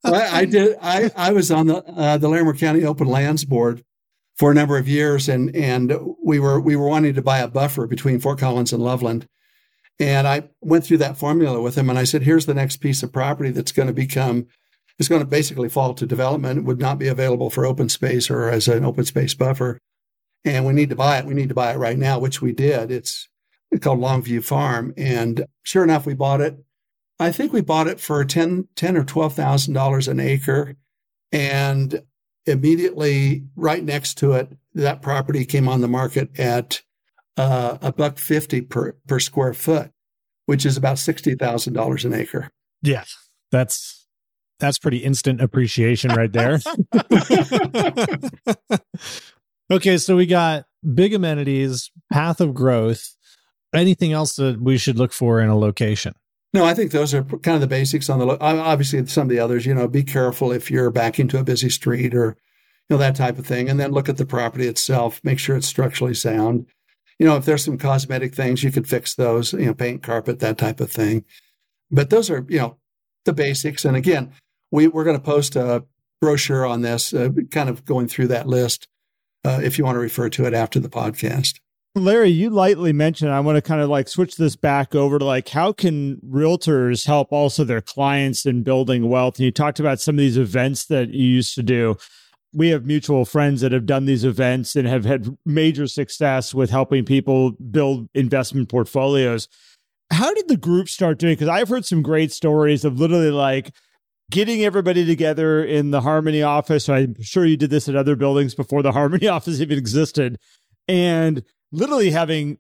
[0.05, 0.07] I,
[0.39, 0.77] I, did.
[0.81, 3.83] I, I was on the, uh, the Larimer County Open Lands Board
[4.39, 5.29] for a number of years.
[5.29, 5.93] And, and
[6.25, 9.27] we were, we were wanting to buy a buffer between Fort Collins and Loveland.
[10.01, 13.03] And I went through that formula with him and I said, here's the next piece
[13.03, 14.47] of property that's going to become
[14.99, 16.59] is going to basically fall to development.
[16.59, 19.79] It would not be available for open space or as an open space buffer.
[20.45, 21.25] And we need to buy it.
[21.25, 22.91] We need to buy it right now, which we did.
[22.91, 23.29] It's,
[23.71, 24.93] it's called Longview Farm.
[24.97, 26.59] And sure enough, we bought it.
[27.21, 30.77] I think we bought it for 10, 10 or $12,000 an acre.
[31.33, 32.03] And
[32.49, 36.83] immediately right next to it, that property came on the market at
[37.37, 39.91] uh, a buck 50 per, per square foot,
[40.47, 42.51] which is about $60,000 an acre.
[42.83, 43.05] Yeah.
[43.51, 44.07] That's
[44.61, 46.59] that's pretty instant appreciation right there.
[49.71, 53.15] okay, so we got big amenities, path of growth.
[53.73, 56.15] Anything else that we should look for in a location?
[56.55, 58.41] No, I think those are kind of the basics on the.
[58.41, 61.69] Obviously, some of the others, you know, be careful if you're back into a busy
[61.69, 62.37] street or,
[62.89, 65.21] you know, that type of thing, and then look at the property itself.
[65.23, 66.67] Make sure it's structurally sound.
[67.19, 69.53] You know, if there's some cosmetic things, you could fix those.
[69.53, 71.25] You know, paint, carpet, that type of thing.
[71.91, 72.77] But those are, you know,
[73.25, 73.85] the basics.
[73.85, 74.33] And again,
[74.71, 75.85] we, we're going to post a
[76.21, 78.89] brochure on this, uh, kind of going through that list
[79.45, 81.61] uh, if you want to refer to it after the podcast.
[81.99, 85.25] Larry, you lightly mentioned, I want to kind of like switch this back over to
[85.25, 89.37] like, how can realtors help also their clients in building wealth?
[89.37, 91.97] And you talked about some of these events that you used to do.
[92.55, 96.71] We have mutual friends that have done these events and have had major success with
[96.71, 99.49] helping people build investment portfolios.
[100.11, 101.35] How did the group start doing?
[101.35, 103.73] Because I've heard some great stories of literally like,
[104.31, 106.89] getting everybody together in the Harmony office.
[106.89, 110.39] I'm sure you did this at other buildings before the Harmony office even existed,
[110.87, 112.59] and literally having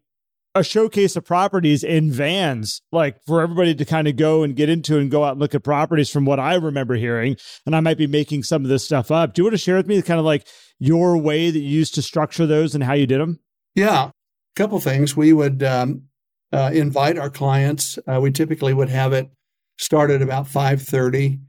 [0.54, 4.68] a showcase of properties in vans, like for everybody to kind of go and get
[4.68, 7.36] into and go out and look at properties from what I remember hearing.
[7.66, 9.34] And I might be making some of this stuff up.
[9.34, 10.46] Do you want to share with me kind of like
[10.78, 13.40] your way that you used to structure those and how you did them?
[13.74, 14.12] Yeah, a
[14.56, 15.16] couple things.
[15.16, 16.04] We would um,
[16.52, 17.98] uh, invite our clients.
[18.06, 19.30] Uh, we typically would have it
[19.78, 21.40] start at about 5.30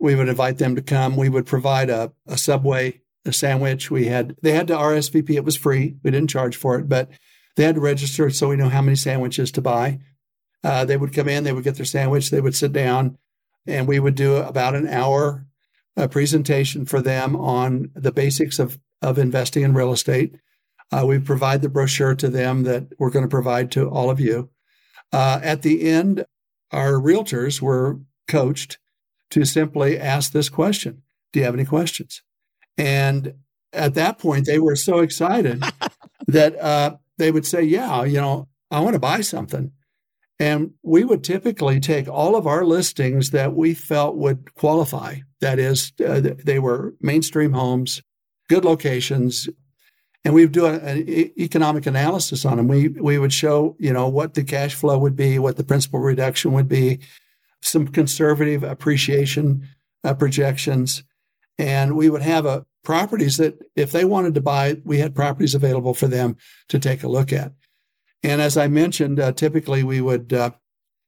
[0.00, 1.16] we would invite them to come.
[1.16, 3.90] We would provide a, a Subway a sandwich.
[3.90, 5.30] We had they had to RSVP.
[5.30, 5.96] It was free.
[6.02, 7.10] We didn't charge for it, but
[7.56, 10.00] they had to register so we know how many sandwiches to buy.
[10.62, 11.44] Uh, they would come in.
[11.44, 12.30] They would get their sandwich.
[12.30, 13.18] They would sit down,
[13.66, 15.46] and we would do about an hour
[15.96, 20.36] uh, presentation for them on the basics of of investing in real estate.
[20.92, 24.20] Uh, we provide the brochure to them that we're going to provide to all of
[24.20, 24.50] you.
[25.12, 26.24] Uh, at the end,
[26.72, 28.78] our realtors were coached
[29.30, 31.02] to simply ask this question
[31.32, 32.22] Do you have any questions?
[32.80, 33.34] And
[33.74, 35.62] at that point, they were so excited
[36.26, 39.72] that uh, they would say, Yeah, you know, I want to buy something.
[40.38, 45.16] And we would typically take all of our listings that we felt would qualify.
[45.42, 48.00] That is, uh, they were mainstream homes,
[48.48, 49.50] good locations,
[50.24, 51.06] and we would do an
[51.38, 52.68] economic analysis on them.
[52.68, 56.00] We we would show you know what the cash flow would be, what the principal
[56.00, 57.00] reduction would be,
[57.60, 59.68] some conservative appreciation
[60.02, 61.02] uh, projections,
[61.60, 65.14] and we would have a uh, properties that if they wanted to buy, we had
[65.14, 66.34] properties available for them
[66.70, 67.52] to take a look at.
[68.22, 70.52] And as I mentioned, uh, typically we would uh,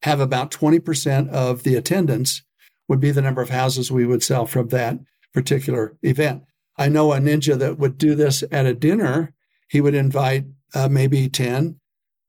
[0.03, 2.43] have about 20% of the attendance
[2.88, 4.99] would be the number of houses we would sell from that
[5.33, 6.43] particular event.
[6.77, 9.33] I know a ninja that would do this at a dinner.
[9.71, 11.81] He would invite uh, maybe 10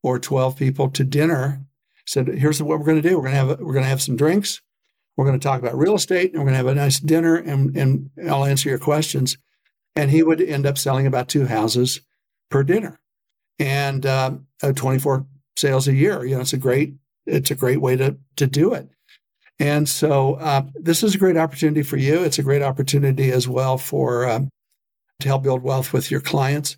[0.02, 1.66] or 12 people to dinner.
[2.06, 3.18] Said, here's what we're going to do.
[3.18, 4.62] We're going to have, we're going to have some drinks.
[5.16, 7.36] We're going to talk about real estate and we're going to have a nice dinner
[7.36, 9.38] and, and I'll answer your questions.
[9.96, 12.02] And he would end up selling about two houses
[12.50, 13.00] per dinner
[13.60, 16.26] and uh, 24 sales a year.
[16.26, 16.96] You know, it's a great,
[17.28, 18.90] it's a great way to, to do it.
[19.60, 22.24] And so uh, this is a great opportunity for you.
[22.24, 24.50] It's a great opportunity as well for um,
[25.20, 26.78] to help build wealth with your clients.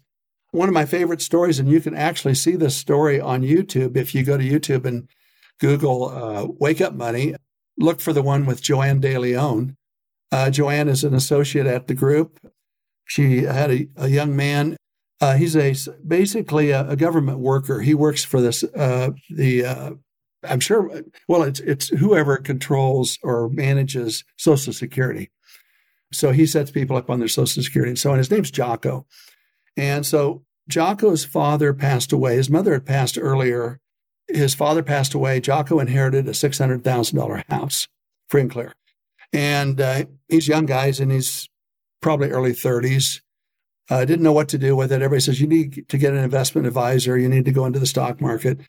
[0.51, 4.15] One of my favorite stories, and you can actually see this story on YouTube if
[4.15, 5.07] you go to YouTube and
[5.59, 7.35] Google uh, "Wake Up Money."
[7.77, 9.75] Look for the one with Joanne DeLeon.
[10.31, 12.39] Uh, Joanne is an associate at the group.
[13.05, 14.77] She had a, a young man.
[15.21, 17.81] Uh, he's a basically a, a, government worker.
[17.81, 19.91] He works for this uh, the uh,
[20.49, 25.31] I'm sure, well, it's, it's whoever controls or manages Social Security.
[26.13, 28.17] So he sets people up on their Social Security and so on.
[28.17, 29.05] His name's Jocko.
[29.75, 32.35] And so Jocko's father passed away.
[32.35, 33.79] His mother had passed earlier.
[34.27, 35.39] His father passed away.
[35.39, 37.87] Jocko inherited a $600,000 house,
[38.27, 38.73] free and clear.
[39.31, 41.49] And uh, he's young guys and he's
[42.01, 43.21] probably early 30s.
[43.89, 44.95] I uh, didn't know what to do with it.
[44.95, 47.17] Everybody says you need to get an investment advisor.
[47.17, 48.59] You need to go into the stock market.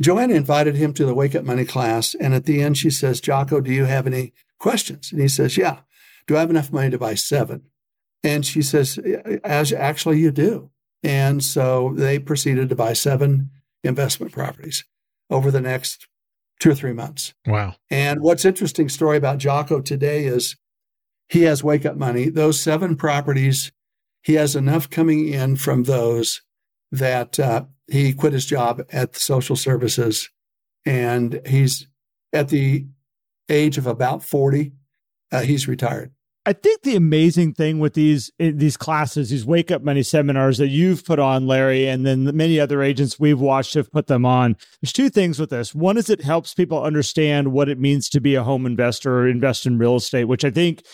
[0.00, 2.14] Joanna invited him to the Wake Up Money class.
[2.14, 5.12] And at the end, she says, Jocko, do you have any questions?
[5.12, 5.80] And he says, Yeah.
[6.26, 7.62] Do I have enough money to buy seven?
[8.24, 8.98] And she says,
[9.44, 10.70] As actually you do.
[11.04, 13.50] And so they proceeded to buy seven
[13.84, 14.84] investment properties
[15.30, 16.06] over the next
[16.60, 17.34] two or three months.
[17.46, 17.74] Wow.
[17.90, 20.56] And what's interesting story about Jocko today is
[21.28, 22.28] he has wake up money.
[22.28, 23.72] Those seven properties,
[24.22, 26.42] he has enough coming in from those
[26.92, 30.30] that uh, he quit his job at the social services
[30.84, 31.86] and he's
[32.32, 32.86] at the
[33.48, 34.72] age of about 40
[35.32, 36.12] uh, he's retired
[36.48, 40.58] I think the amazing thing with these eh, these classes, these wake up money seminars
[40.58, 44.06] that you've put on, Larry, and then the many other agents we've watched have put
[44.06, 44.56] them on.
[44.80, 45.74] There's two things with this.
[45.74, 49.28] One is it helps people understand what it means to be a home investor or
[49.28, 50.84] invest in real estate, which I think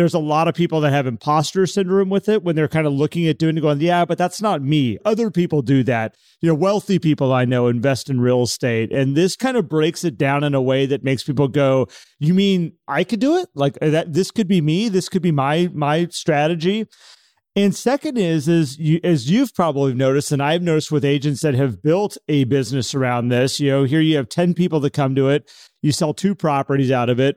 [0.00, 2.94] there's a lot of people that have imposter syndrome with it when they're kind of
[2.94, 4.96] looking at doing it, going, yeah, but that's not me.
[5.04, 6.16] Other people do that.
[6.40, 8.90] You know, wealthy people I know invest in real estate.
[8.92, 11.86] And this kind of breaks it down in a way that makes people go,
[12.18, 13.50] you mean I could do it?
[13.54, 14.88] Like uh, that, this could be me.
[14.88, 16.86] This could be my, my strategy.
[17.54, 21.54] And second is, is you, as you've probably noticed, and I've noticed with agents that
[21.54, 25.14] have built a business around this, you know, here you have 10 people that come
[25.16, 25.50] to it,
[25.82, 27.36] you sell two properties out of it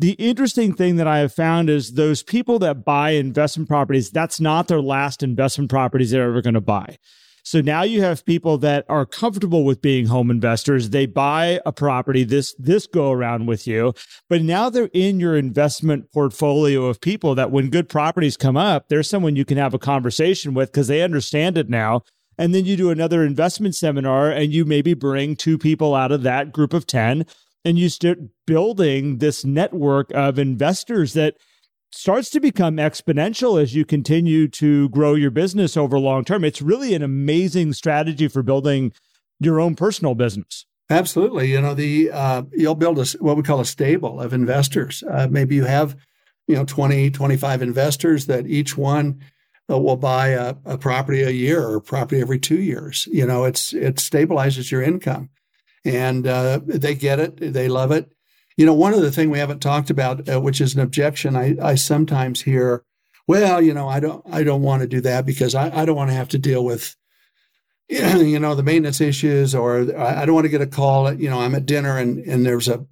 [0.00, 4.40] the interesting thing that I have found is those people that buy investment properties, that's
[4.40, 6.96] not their last investment properties they're ever going to buy.
[7.42, 10.88] So now you have people that are comfortable with being home investors.
[10.88, 13.92] They buy a property this this go around with you,
[14.30, 18.88] but now they're in your investment portfolio of people that when good properties come up,
[18.88, 22.02] there's someone you can have a conversation with because they understand it now.
[22.38, 26.22] And then you do another investment seminar and you maybe bring two people out of
[26.22, 27.26] that group of 10
[27.64, 31.36] and you start building this network of investors that
[31.92, 36.44] starts to become exponential as you continue to grow your business over long term.
[36.44, 38.92] It's really an amazing strategy for building
[39.40, 40.66] your own personal business.
[40.88, 41.50] Absolutely.
[41.50, 45.04] You know, the uh, you'll build a what we call a stable of investors.
[45.08, 45.96] Uh, maybe you have,
[46.48, 49.20] you know, 20, 25 investors that each one
[49.70, 53.06] uh, will buy a, a property a year or property every two years.
[53.12, 55.30] You know, it's it stabilizes your income
[55.84, 58.10] and uh, they get it, they love it.
[58.56, 61.36] You know, one of the things we haven't talked about, uh, which is an objection,
[61.36, 62.84] I, I sometimes hear,
[63.26, 65.96] well, you know, I don't, I don't want to do that because I, I don't
[65.96, 66.94] want to have to deal with,
[67.88, 71.08] you know, the maintenance issues, or I don't want to get a call.
[71.08, 72.84] At, you know, I'm at dinner and and there's a,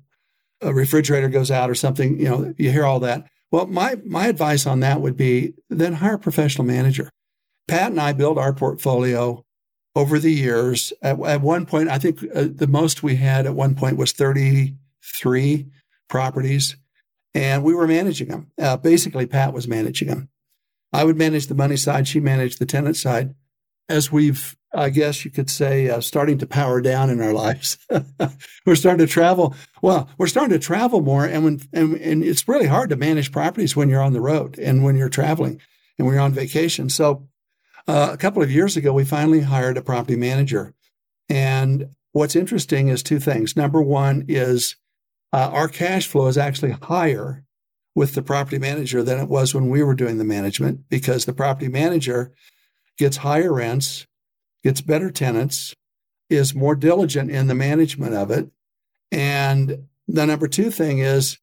[0.63, 2.19] a refrigerator goes out or something.
[2.19, 3.29] You know, you hear all that.
[3.51, 7.11] Well, my my advice on that would be then hire a professional manager.
[7.67, 9.45] Pat and I build our portfolio
[9.99, 10.93] over the years.
[11.03, 14.13] At, at one point, I think uh, the most we had at one point was
[14.13, 15.67] 33
[16.09, 16.77] properties,
[17.35, 18.53] and we were managing them.
[18.57, 20.29] Uh, basically, Pat was managing them.
[20.93, 23.35] I would manage the money side, she managed the tenant side.
[23.89, 27.79] As we've, I guess you could say, uh, starting to power down in our lives,
[28.67, 29.57] we're starting to travel.
[29.83, 33.33] Well, we're starting to travel more, and when and, and it's really hard to manage
[33.33, 35.61] properties when you're on the road and when you're traveling
[35.99, 36.89] and when you're on vacation.
[36.89, 37.27] So,
[37.89, 40.75] uh, a couple of years ago, we finally hired a property manager,
[41.29, 43.57] and what's interesting is two things.
[43.57, 44.77] Number one is
[45.33, 47.45] uh, our cash flow is actually higher
[47.95, 51.33] with the property manager than it was when we were doing the management because the
[51.33, 52.33] property manager
[52.97, 54.07] gets higher rents,
[54.63, 55.75] gets better tenants,
[56.31, 58.51] is more diligent in the management of it.
[59.11, 61.39] And the number two thing is,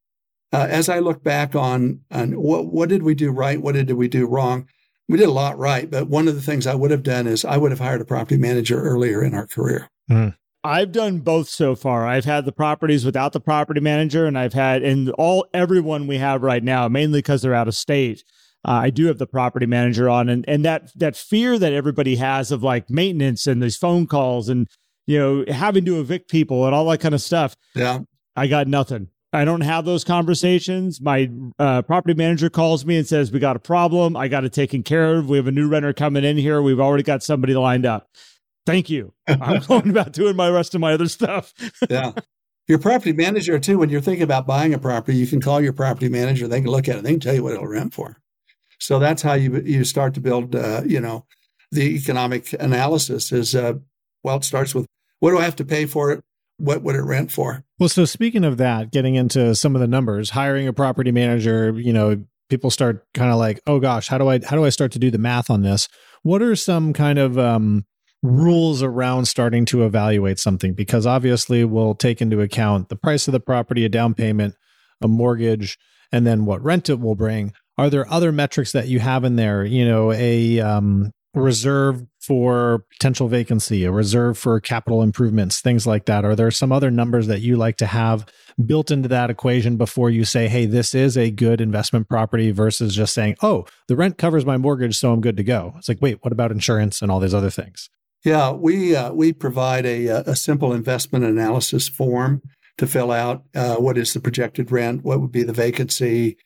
[0.53, 3.61] uh, as I look back on, on what, what did we do right?
[3.61, 4.67] What did we do wrong?
[5.07, 7.45] We did a lot right, but one of the things I would have done is
[7.45, 9.89] I would have hired a property manager earlier in our career.
[10.09, 10.35] Mm.
[10.63, 12.07] I've done both so far.
[12.07, 16.17] I've had the properties without the property manager, and I've had and all everyone we
[16.17, 18.23] have right now, mainly because they're out of state.
[18.67, 22.15] Uh, I do have the property manager on, and and that that fear that everybody
[22.15, 24.67] has of like maintenance and these phone calls and
[25.05, 27.55] you know having to evict people and all that kind of stuff.
[27.75, 27.99] Yeah,
[28.35, 29.09] I got nothing.
[29.35, 31.01] I don't have those conversations.
[31.01, 34.15] My uh, property manager calls me and says, "We got a problem.
[34.15, 35.29] I got it taken care of.
[35.29, 36.61] We have a new renter coming in here.
[36.61, 38.09] We've already got somebody lined up."
[38.65, 39.13] Thank you.
[39.27, 41.53] I'm going about doing my rest of my other stuff.
[41.89, 42.13] yeah.
[42.67, 45.73] Your property manager, too, when you're thinking about buying a property, you can call your
[45.73, 46.47] property manager.
[46.47, 47.03] They can look at it.
[47.03, 48.17] They can tell you what it'll rent for.
[48.79, 51.25] So that's how you you start to build, uh, you know,
[51.71, 53.73] the economic analysis is, uh,
[54.23, 54.87] well, it starts with
[55.19, 56.23] what do I have to pay for it?
[56.57, 57.63] What would it rent for?
[57.79, 61.73] Well, so speaking of that, getting into some of the numbers, hiring a property manager,
[61.77, 64.69] you know, people start kind of like, oh gosh, how do I how do I
[64.69, 65.87] start to do the math on this?
[66.23, 67.85] What are some kind of um,
[68.23, 73.31] rules around starting to evaluate something because obviously we'll take into account the price of
[73.31, 74.55] the property, a down payment,
[75.01, 75.77] a mortgage,
[76.11, 77.53] and then what rent it will bring.
[77.77, 79.65] Are there other metrics that you have in there?
[79.65, 86.05] You know, a um, reserve for potential vacancy, a reserve for capital improvements, things like
[86.05, 86.25] that.
[86.25, 88.25] Are there some other numbers that you like to have
[88.65, 92.95] built into that equation before you say, hey, this is a good investment property versus
[92.95, 95.73] just saying, oh, the rent covers my mortgage, so I'm good to go?
[95.77, 97.89] It's like, wait, what about insurance and all these other things?
[98.23, 102.41] Yeah, we uh, we provide a, a simple investment analysis form
[102.79, 103.43] to fill out.
[103.53, 105.03] Uh, what is the projected rent?
[105.03, 106.37] What would be the vacancy?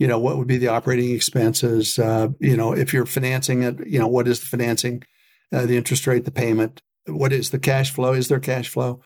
[0.00, 1.98] You know, what would be the operating expenses?
[1.98, 5.02] Uh, you know, if you're financing it, you know, what is the financing,
[5.52, 6.82] uh, the interest rate, the payment?
[7.06, 8.12] What is the cash flow?
[8.12, 9.02] Is there cash flow?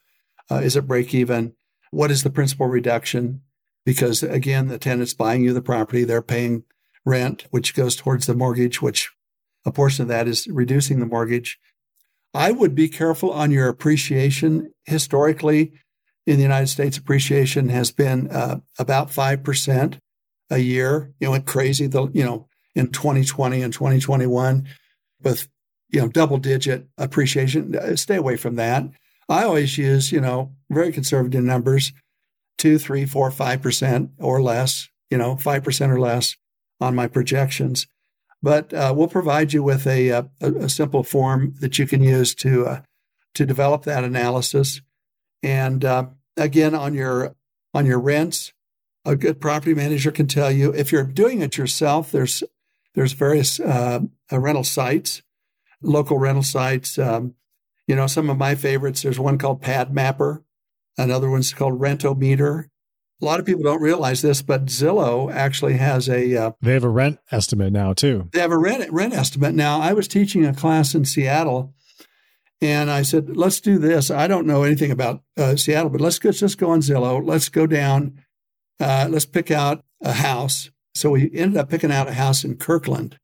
[0.51, 1.55] Uh, is it break even?
[1.91, 3.43] What is the principal reduction?
[3.85, 6.65] Because again, the tenant's buying you the property, they're paying
[7.05, 9.11] rent, which goes towards the mortgage, which
[9.65, 11.59] a portion of that is reducing the mortgage
[12.35, 14.73] I would be careful on your appreciation.
[14.85, 15.73] Historically,
[16.27, 19.99] in the United States, appreciation has been uh, about 5%
[20.51, 21.13] a year.
[21.21, 24.67] It went crazy, the, you know, in 2020 and 2021
[25.23, 25.49] with,
[25.93, 27.77] you know, double digit appreciation.
[27.77, 28.85] Uh, stay away from that.
[29.29, 31.93] I always use, you know, very conservative numbers,
[32.59, 36.37] two, three, four, five percent or less, you know, five percent or less
[36.81, 37.87] on my projections.
[38.43, 42.03] But uh, we'll provide you with a, uh, a, a, simple form that you can
[42.03, 42.81] use to uh,
[43.35, 44.81] to develop that analysis.
[45.45, 47.37] And uh, again, on your
[47.73, 48.53] on your rents,
[49.05, 52.11] a good property manager can tell you if you're doing it yourself.
[52.11, 52.43] There's
[52.95, 54.01] there's various uh,
[54.31, 55.23] rental sites,
[55.83, 56.99] local rental sites.
[56.99, 57.35] Um,
[57.87, 59.03] you know, some of my favorites.
[59.03, 60.43] There's one called Pad Mapper.
[60.97, 62.67] Another one's called Rentometer
[63.23, 66.37] a lot of people don't realize this, but Zillow actually has a.
[66.37, 68.29] Uh, they have a rent estimate now too.
[68.33, 69.81] They have a rent rent estimate now.
[69.81, 71.73] I was teaching a class in Seattle,
[72.61, 76.19] and I said, "Let's do this." I don't know anything about uh, Seattle, but let's
[76.19, 77.25] just just go on Zillow.
[77.25, 78.21] Let's go down.
[78.81, 80.71] Uh, let's pick out a house.
[80.95, 83.19] So we ended up picking out a house in Kirkland.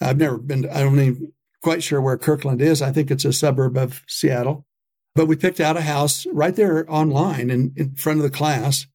[0.00, 0.68] I've never been.
[0.68, 2.82] I don't even quite sure where Kirkland is.
[2.82, 4.66] I think it's a suburb of Seattle.
[5.14, 8.86] But we picked out a house right there online in, in front of the class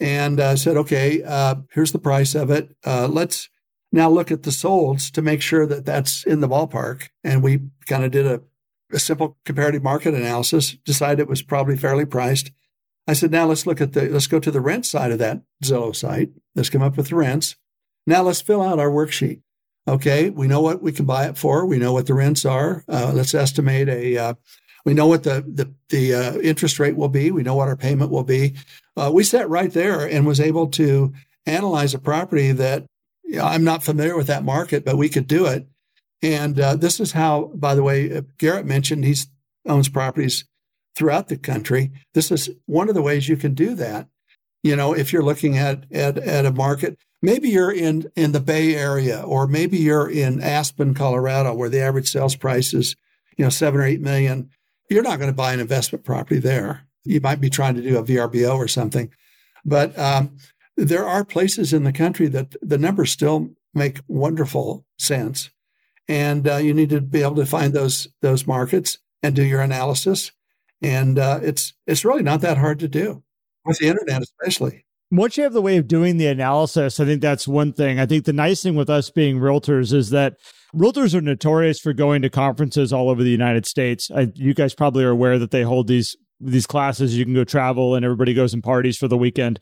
[0.00, 2.76] and uh, said, okay, uh, here's the price of it.
[2.84, 3.48] Uh, let's
[3.92, 7.08] now look at the solds to make sure that that's in the ballpark.
[7.24, 8.40] And we kind of did a,
[8.92, 12.50] a, simple comparative market analysis, decided it was probably fairly priced.
[13.06, 15.42] I said, now let's look at the, let's go to the rent side of that
[15.64, 16.30] Zillow site.
[16.54, 17.56] Let's come up with the rents.
[18.06, 19.42] Now let's fill out our worksheet.
[19.88, 21.64] Okay, we know what we can buy it for.
[21.64, 22.84] We know what the rents are.
[22.86, 24.34] Uh, let's estimate a uh,
[24.84, 27.30] we know what the the, the uh, interest rate will be.
[27.30, 28.54] We know what our payment will be.
[28.96, 31.14] Uh, we sat right there and was able to
[31.46, 32.84] analyze a property that
[33.24, 35.66] you know, I'm not familiar with that market, but we could do it.
[36.20, 39.16] And uh, this is how, by the way, uh, Garrett mentioned he
[39.66, 40.44] owns properties
[40.96, 41.92] throughout the country.
[42.12, 44.08] This is one of the ways you can do that.
[44.62, 48.40] You know, if you're looking at at, at a market, maybe you're in in the
[48.40, 52.96] Bay Area, or maybe you're in Aspen, Colorado, where the average sales price is,
[53.36, 54.50] you know, seven or eight million.
[54.90, 56.86] You're not going to buy an investment property there.
[57.04, 59.10] You might be trying to do a VRBO or something,
[59.64, 60.36] but um,
[60.76, 65.50] there are places in the country that the numbers still make wonderful sense,
[66.08, 69.60] and uh, you need to be able to find those those markets and do your
[69.60, 70.32] analysis.
[70.82, 73.22] And uh, it's it's really not that hard to do
[73.68, 74.84] with the internet, especially.
[75.10, 77.98] Once you have the way of doing the analysis, I think that's one thing.
[77.98, 80.34] I think the nice thing with us being realtors is that
[80.74, 84.10] realtors are notorious for going to conferences all over the United States.
[84.14, 87.16] I, you guys probably are aware that they hold these these classes.
[87.16, 89.60] You can go travel, and everybody goes and parties for the weekend.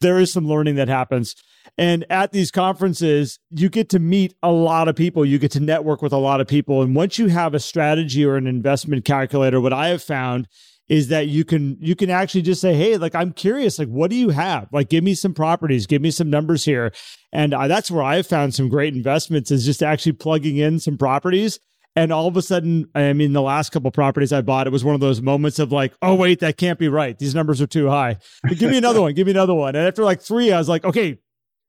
[0.00, 1.34] There is some learning that happens.
[1.78, 5.24] And at these conferences, you get to meet a lot of people.
[5.24, 6.82] You get to network with a lot of people.
[6.82, 10.46] And once you have a strategy or an investment calculator, what I have found
[10.88, 14.10] is that you can you can actually just say hey like i'm curious like what
[14.10, 14.68] do you have?
[14.72, 16.92] Like give me some properties give me some numbers here.
[17.32, 20.98] And uh, that's where i've found some great investments is just actually plugging in some
[20.98, 21.58] properties.
[21.96, 24.84] And all of a sudden i mean the last couple properties i bought it was
[24.84, 27.18] one of those moments of like oh wait that can't be right.
[27.18, 28.18] These numbers are too high.
[28.42, 29.74] But give me another one give me another one.
[29.76, 31.18] And after like three i was like okay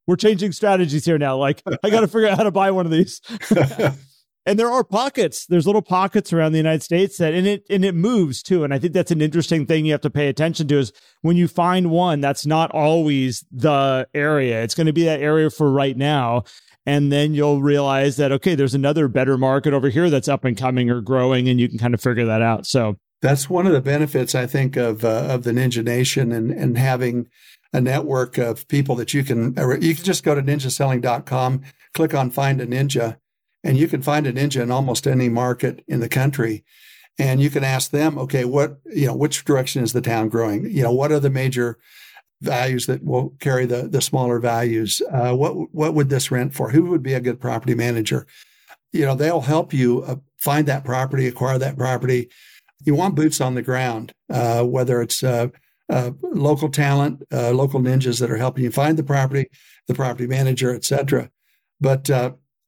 [0.06, 1.36] we're changing strategies here now.
[1.36, 3.20] Like i got to figure out how to buy one of these
[4.46, 5.44] and there are pockets.
[5.46, 8.64] There's little pockets around the united states that and it and it moves too.
[8.64, 10.92] And i think that's an interesting thing you have to pay attention to is
[11.22, 14.62] when you find one that's not always the area.
[14.62, 16.44] It's going to be that area for right now.
[16.88, 20.56] And then you'll realize that okay there's another better market over here that's up and
[20.56, 22.66] coming or growing and you can kind of figure that out.
[22.66, 26.50] So that's one of the benefits i think of uh, of the ninja nation and
[26.50, 27.26] and having
[27.72, 31.62] a network of people that you can you can just go to ninjaselling.com
[31.94, 33.16] click on find a ninja
[33.66, 36.64] and you can find a ninja in almost any market in the country.
[37.18, 40.60] And you can ask them, okay, what, you know, which direction is the town growing?
[40.76, 41.78] You know, what are the major
[42.40, 45.02] values that will carry the, the smaller values?
[45.10, 46.70] Uh, what, what would this rent for?
[46.70, 48.26] Who would be a good property manager?
[48.92, 52.28] You know, they'll help you uh, find that property, acquire that property.
[52.84, 55.48] You want boots on the ground, uh, whether it's uh,
[55.88, 59.48] uh, local talent, uh, local ninjas that are helping you find the property,
[59.88, 61.30] the property manager, et cetera.
[61.80, 62.10] But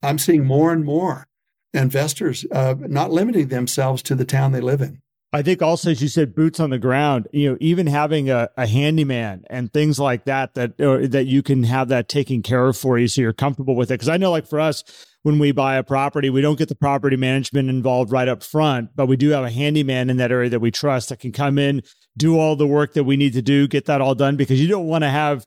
[0.01, 1.27] I'm seeing more and more
[1.73, 5.01] investors uh, not limiting themselves to the town they live in.
[5.31, 7.27] I think also, as you said, boots on the ground.
[7.31, 11.63] You know, even having a, a handyman and things like that that that you can
[11.63, 13.95] have that taken care of for you, so you're comfortable with it.
[13.95, 14.83] Because I know, like for us,
[15.21, 18.89] when we buy a property, we don't get the property management involved right up front,
[18.95, 21.59] but we do have a handyman in that area that we trust that can come
[21.59, 21.83] in,
[22.17, 24.35] do all the work that we need to do, get that all done.
[24.35, 25.45] Because you don't want to have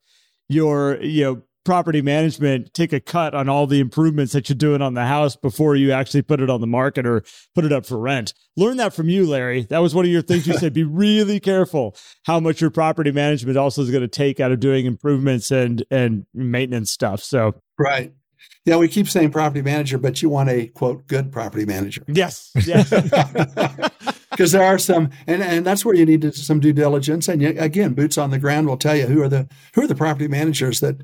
[0.49, 4.83] your you know property management take a cut on all the improvements that you're doing
[4.83, 7.23] on the house before you actually put it on the market or
[7.55, 8.35] put it up for rent.
[8.57, 9.63] Learn that from you, Larry.
[9.65, 10.73] That was one of your things you said.
[10.73, 14.61] Be really careful how much your property management also is going to take out of
[14.61, 17.23] doing improvements and and maintenance stuff.
[17.23, 18.13] So right.
[18.65, 22.03] Yeah, we keep saying property manager, but you want a quote good property manager.
[22.07, 22.51] Yes.
[22.67, 22.93] Yes.
[24.33, 27.29] Because there are some, and, and that's where you need some due diligence.
[27.29, 29.87] And you, again, boots on the ground will tell you who are the who are
[29.87, 31.03] the property managers that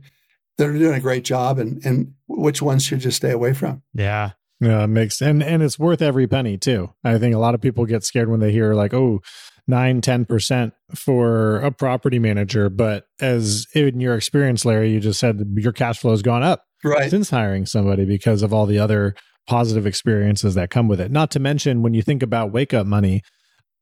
[0.59, 3.83] that are doing a great job and, and which ones should just stay away from.
[3.95, 4.33] Yeah.
[4.61, 6.93] Yeah, it makes and and it's worth every penny too.
[7.05, 9.21] I think a lot of people get scared when they hear like, oh,
[9.69, 12.69] nine, 10% for a property manager.
[12.69, 16.65] But as in your experience, Larry, you just said your cash flow has gone up
[16.83, 17.11] right.
[17.11, 19.15] since hiring somebody because of all the other
[19.47, 21.11] positive experiences that come with it.
[21.11, 23.23] Not to mention when you think about wake up money,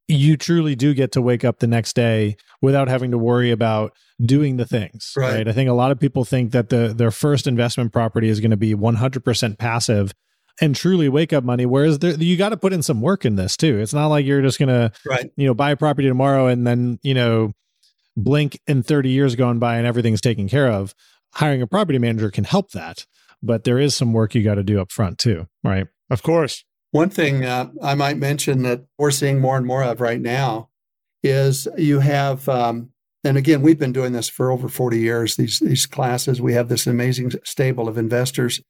[0.09, 3.93] you truly do get to wake up the next day without having to worry about
[4.25, 5.35] doing the things right.
[5.35, 8.41] right, i think a lot of people think that the their first investment property is
[8.41, 10.13] going to be 100% passive
[10.61, 13.37] and truly wake up money whereas there, you got to put in some work in
[13.37, 13.79] this too.
[13.79, 14.91] It's not like you're just going to
[15.37, 17.53] you know buy a property tomorrow and then you know
[18.17, 20.95] blink and 30 years gone by and everything's taken care of.
[21.35, 23.07] Hiring a property manager can help that
[23.43, 25.89] but there is some work you got to do up front too right?
[26.09, 26.65] Of course
[26.97, 30.71] one thing uh, I might mention that we're seeing more and more of right now
[31.23, 32.89] is you have, um,
[33.23, 36.41] and again, we've been doing this for over 40 years, these, these classes.
[36.41, 38.63] We have this amazing stable of investors.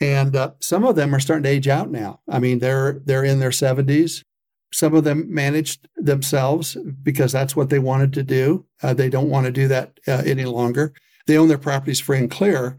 [0.00, 2.20] And uh, some of them are starting to age out now.
[2.26, 4.24] I mean, they're they're in their 70s.
[4.72, 8.64] Some of them managed themselves because that's what they wanted to do.
[8.82, 10.94] Uh, they don't want to do that uh, any longer.
[11.26, 12.78] They own their properties free and clear.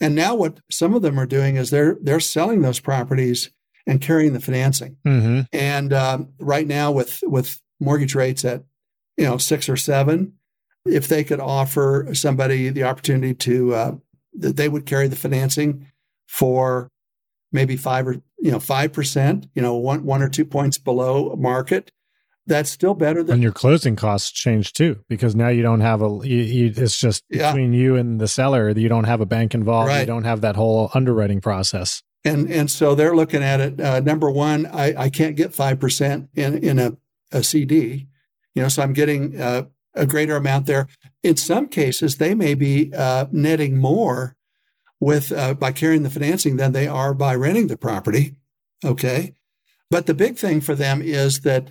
[0.00, 3.50] And now, what some of them are doing is they're they're selling those properties
[3.86, 4.96] and carrying the financing.
[5.06, 5.40] Mm-hmm.
[5.52, 8.64] And um, right now, with with mortgage rates at
[9.16, 10.34] you know six or seven,
[10.86, 13.94] if they could offer somebody the opportunity to uh,
[14.34, 15.86] that they would carry the financing
[16.28, 16.90] for
[17.52, 21.34] maybe five or you know five percent, you know one one or two points below
[21.36, 21.90] market,
[22.46, 26.02] that's still better than and your closing costs change too because now you don't have
[26.02, 27.52] a you, you, it's just Yeah.
[27.52, 30.56] between you and the seller you don't have a bank involved you don't have that
[30.56, 33.80] whole underwriting process and and so they're looking at it.
[33.80, 36.96] Uh, number one, I, I can't get five percent in in a,
[37.32, 38.06] a CD,
[38.54, 39.64] you know, so I'm getting uh,
[39.94, 40.88] a greater amount there.
[41.22, 44.36] In some cases, they may be uh, netting more
[45.00, 48.36] with uh, by carrying the financing than they are by renting the property.
[48.84, 49.34] Okay,
[49.90, 51.70] but the big thing for them is that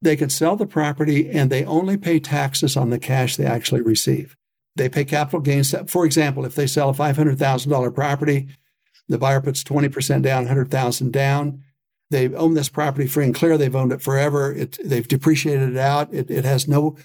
[0.00, 3.80] they can sell the property and they only pay taxes on the cash they actually
[3.80, 4.36] receive.
[4.76, 5.74] They pay capital gains.
[5.88, 8.48] For example, if they sell a five hundred thousand dollar property
[9.08, 11.62] the buyer puts 20% down, 100,000 down.
[12.10, 13.58] They own this property free and clear.
[13.58, 14.52] They've owned it forever.
[14.52, 16.12] It, they've depreciated it out.
[16.12, 16.96] It, it has no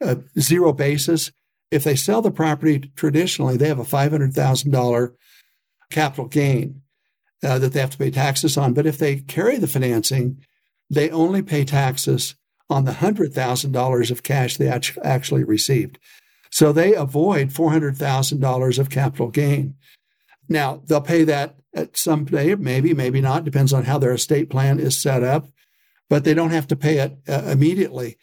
[0.00, 1.32] uh, zero basis.
[1.70, 5.14] If they sell the property traditionally, they have a $500,000
[5.90, 6.82] capital gain
[7.42, 8.72] uh, that they have to pay taxes on.
[8.72, 10.44] But if they carry the financing,
[10.90, 12.34] they only pay taxes
[12.68, 15.98] on the $100,000 of cash they actually received.
[16.50, 19.74] So they avoid $400,000 of capital gain.
[20.52, 24.50] Now, they'll pay that at some day, maybe, maybe not, depends on how their estate
[24.50, 25.48] plan is set up,
[26.08, 28.18] but they don't have to pay it uh, immediately.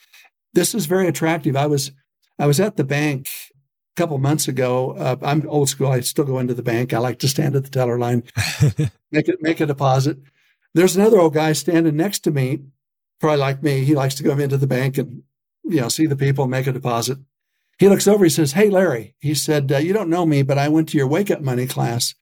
[0.54, 1.56] This is very attractive.
[1.56, 1.92] I was
[2.38, 3.28] I was at the bank
[3.96, 4.92] a couple months ago.
[4.92, 5.88] Uh, I'm old school.
[5.88, 6.94] I still go into the bank.
[6.94, 8.24] I like to stand at the teller line,
[9.12, 10.18] make it make a deposit.
[10.74, 12.60] There's another old guy standing next to me,
[13.20, 13.84] probably like me.
[13.84, 15.24] He likes to go into the bank and
[15.64, 17.18] you know see the people, make a deposit.
[17.80, 18.26] He looks over.
[18.26, 20.98] He says, "Hey, Larry," he said, uh, "You don't know me, but I went to
[20.98, 22.14] your wake up money class."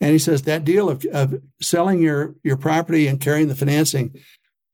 [0.00, 4.14] And he says that deal of, of selling your your property and carrying the financing,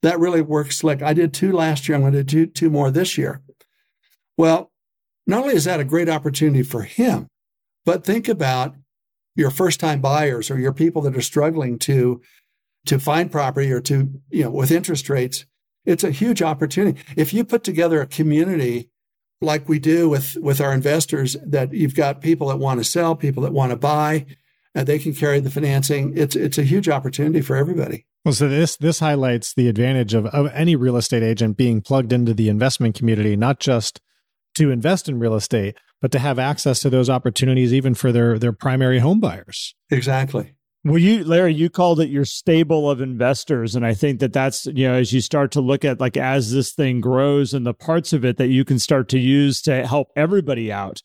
[0.01, 1.01] that really works slick.
[1.01, 1.95] I did two last year.
[1.95, 3.41] I'm going to do two more this year.
[4.35, 4.71] Well,
[5.27, 7.27] not only is that a great opportunity for him,
[7.85, 8.75] but think about
[9.35, 12.21] your first time buyers or your people that are struggling to
[12.87, 15.45] to find property or to you know with interest rates.
[15.85, 17.01] It's a huge opportunity.
[17.15, 18.90] If you put together a community
[19.41, 23.15] like we do with with our investors, that you've got people that want to sell,
[23.15, 24.25] people that want to buy,
[24.75, 26.13] and they can carry the financing.
[26.15, 28.05] It's it's a huge opportunity for everybody.
[28.23, 32.13] Well, so this this highlights the advantage of, of any real estate agent being plugged
[32.13, 33.99] into the investment community, not just
[34.55, 38.37] to invest in real estate, but to have access to those opportunities even for their
[38.37, 39.73] their primary home buyers.
[39.89, 40.53] Exactly.
[40.83, 43.75] Well, you, Larry, you called it your stable of investors.
[43.75, 46.51] And I think that that's, you know, as you start to look at like as
[46.51, 49.85] this thing grows and the parts of it that you can start to use to
[49.85, 50.99] help everybody out,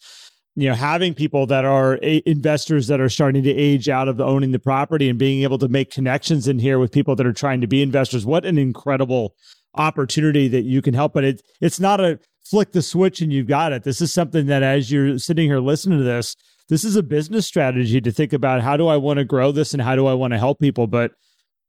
[0.54, 4.18] you know, having people that are a- investors that are starting to age out of
[4.18, 7.34] owning the property and being able to make connections in here with people that are
[7.34, 8.24] trying to be investors.
[8.24, 9.34] What an incredible
[9.74, 11.12] opportunity that you can help.
[11.12, 13.82] But it, it's not a flick the switch and you've got it.
[13.82, 16.34] This is something that as you're sitting here listening to this,
[16.68, 19.72] this is a business strategy to think about how do I want to grow this
[19.72, 20.86] and how do I want to help people.
[20.86, 21.12] But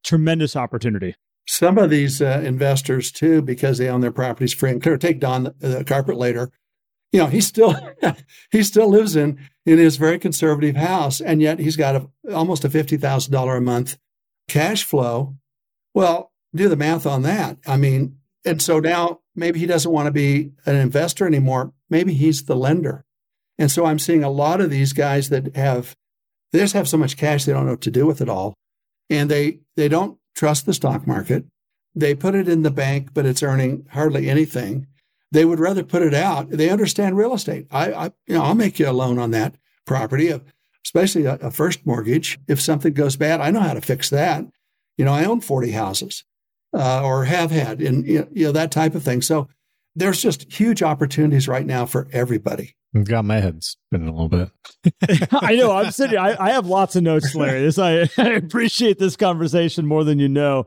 [0.04, 1.16] tremendous opportunity.
[1.48, 4.98] Some of these uh, investors too, because they own their properties free and clear.
[4.98, 6.52] Take Don, the carpet later.
[7.12, 7.76] You know, he still
[8.52, 12.66] he still lives in in his very conservative house, and yet he's got a, almost
[12.66, 13.98] a fifty thousand dollar a month
[14.48, 15.38] cash flow.
[15.94, 17.58] Well, do the math on that.
[17.66, 21.74] I mean, and so now maybe he doesn't want to be an investor anymore.
[21.90, 23.06] Maybe he's the lender.
[23.58, 25.96] And so I'm seeing a lot of these guys that have
[26.52, 28.54] they just have so much cash they don't know what to do with it all,
[29.10, 31.46] and they they don't trust the stock market.
[31.96, 34.88] They put it in the bank, but it's earning hardly anything.
[35.32, 36.50] They would rather put it out.
[36.52, 37.68] They understand real estate.
[37.72, 39.56] I, I you know, I'll make you a loan on that
[39.86, 40.32] property,
[40.86, 42.40] especially a, a first mortgage.
[42.48, 44.46] If something goes bad, I know how to fix that.
[44.98, 46.24] You know, I own 40 houses
[46.74, 49.22] uh, or have had, and you know that type of thing.
[49.22, 49.50] So
[49.96, 52.76] there's just huge opportunities right now for everybody.
[52.96, 55.30] I've got my head spinning a little bit.
[55.32, 55.72] I know.
[55.72, 56.18] I'm sitting.
[56.18, 57.62] I, I have lots of notes, Larry.
[57.62, 60.66] This I, I appreciate this conversation more than you know.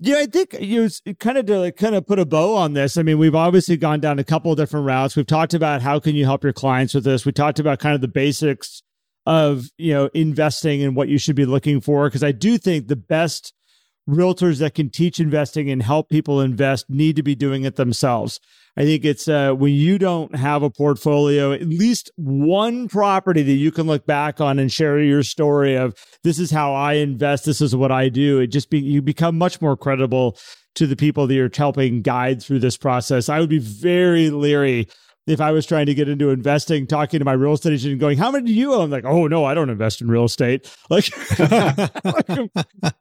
[0.00, 0.88] Yeah, I think you
[1.20, 2.98] kind of to like, kind of put a bow on this.
[2.98, 5.16] I mean, we've obviously gone down a couple of different routes.
[5.16, 7.24] We've talked about how can you help your clients with this.
[7.24, 8.82] We talked about kind of the basics
[9.26, 12.88] of you know investing and what you should be looking for because I do think
[12.88, 13.54] the best
[14.08, 18.40] realtors that can teach investing and help people invest need to be doing it themselves.
[18.76, 23.52] I think it's uh, when you don't have a portfolio, at least one property that
[23.52, 25.94] you can look back on and share your story of
[26.24, 28.40] this is how I invest, this is what I do.
[28.40, 30.36] It just be you become much more credible
[30.74, 33.28] to the people that you're helping guide through this process.
[33.28, 34.88] I would be very leery
[35.26, 38.00] if I was trying to get into investing, talking to my real estate agent and
[38.00, 38.90] going, How many do you own?
[38.90, 40.70] Like, oh no, I don't invest in real estate.
[40.90, 41.08] Like,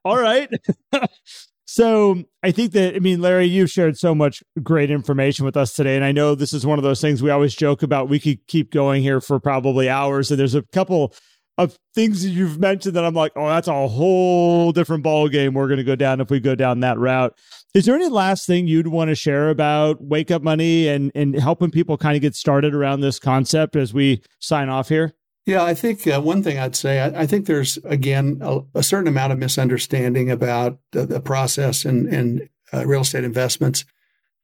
[0.05, 0.49] all right.
[1.65, 5.73] so I think that, I mean, Larry, you've shared so much great information with us
[5.73, 5.95] today.
[5.95, 8.09] And I know this is one of those things we always joke about.
[8.09, 10.31] We could keep going here for probably hours.
[10.31, 11.13] And there's a couple
[11.57, 15.53] of things that you've mentioned that I'm like, oh, that's a whole different ball game
[15.53, 17.37] we're going to go down if we go down that route.
[17.73, 21.35] Is there any last thing you'd want to share about Wake Up Money and and
[21.35, 25.13] helping people kind of get started around this concept as we sign off here?
[25.45, 28.83] Yeah, I think uh, one thing I'd say, I, I think there's again a, a,
[28.83, 33.83] certain amount of misunderstanding about the, the process and, and uh, real estate investments,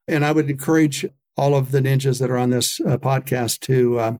[0.10, 1.05] and I would encourage
[1.38, 4.20] all of the ninjas that are on this uh, podcast to um,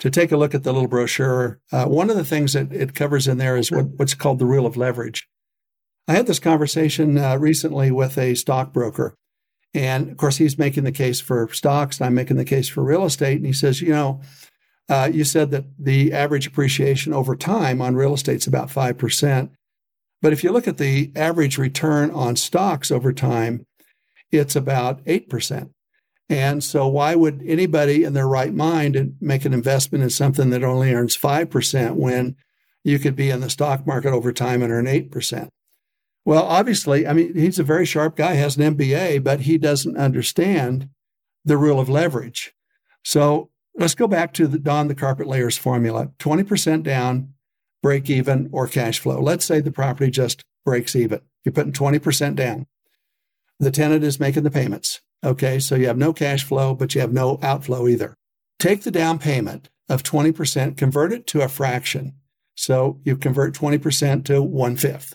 [0.00, 1.60] to take a look at the little brochure.
[1.72, 4.46] Uh, one of the things that it covers in there is what, what's called the
[4.46, 5.28] rule of leverage.
[6.06, 9.14] I had this conversation uh, recently with a stockbroker,
[9.72, 12.82] and of course he's making the case for stocks, and I'm making the case for
[12.82, 14.20] real estate, and he says, you know
[14.88, 19.50] uh, you said that the average appreciation over time on real estate is about 5%.
[20.20, 23.66] But if you look at the average return on stocks over time,
[24.30, 25.70] it's about 8%.
[26.28, 30.64] And so, why would anybody in their right mind make an investment in something that
[30.64, 32.36] only earns 5% when
[32.82, 35.48] you could be in the stock market over time and earn 8%?
[36.24, 39.98] Well, obviously, I mean, he's a very sharp guy, has an MBA, but he doesn't
[39.98, 40.88] understand
[41.44, 42.54] the rule of leverage.
[43.02, 47.34] So, Let's go back to the Don the carpet layers formula 20% down,
[47.82, 49.20] break even, or cash flow.
[49.20, 51.20] Let's say the property just breaks even.
[51.44, 52.66] You're putting 20% down.
[53.58, 55.00] The tenant is making the payments.
[55.24, 58.14] Okay, so you have no cash flow, but you have no outflow either.
[58.58, 62.14] Take the down payment of 20%, convert it to a fraction.
[62.56, 65.14] So you convert 20% to one fifth.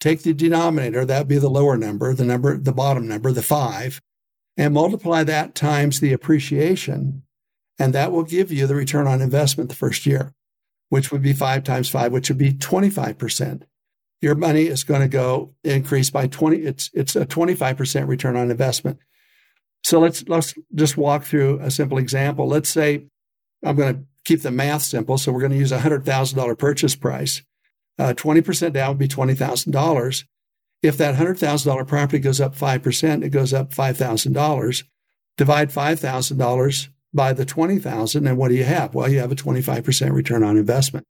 [0.00, 4.00] Take the denominator, that'd be the lower number, the number, the bottom number, the five,
[4.56, 7.22] and multiply that times the appreciation
[7.78, 10.32] and that will give you the return on investment the first year,
[10.88, 13.62] which would be five times five, which would be 25%.
[14.20, 16.58] Your money is going to go increase by 20.
[16.58, 19.00] It's, it's a 25% return on investment.
[19.84, 22.46] So let's, let's just walk through a simple example.
[22.46, 23.06] Let's say
[23.64, 25.18] I'm going to keep the math simple.
[25.18, 27.42] So we're going to use a $100,000 purchase price.
[27.98, 30.24] Uh, 20% down would be $20,000.
[30.82, 34.84] If that $100,000 property goes up 5%, it goes up $5,000.
[35.36, 38.94] Divide $5,000 by the 20,000 and what do you have?
[38.94, 41.06] Well, you have a 25% return on investment.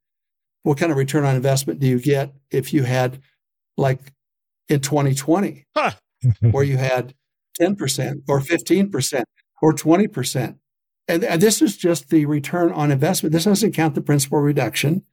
[0.63, 3.21] What kind of return on investment do you get if you had
[3.77, 3.99] like
[4.69, 5.91] in 2020 huh.
[6.51, 7.13] where you had
[7.59, 9.23] 10% or 15%
[9.61, 10.57] or 20%?
[11.07, 13.33] And, and this is just the return on investment.
[13.33, 15.03] This doesn't count the principal reduction.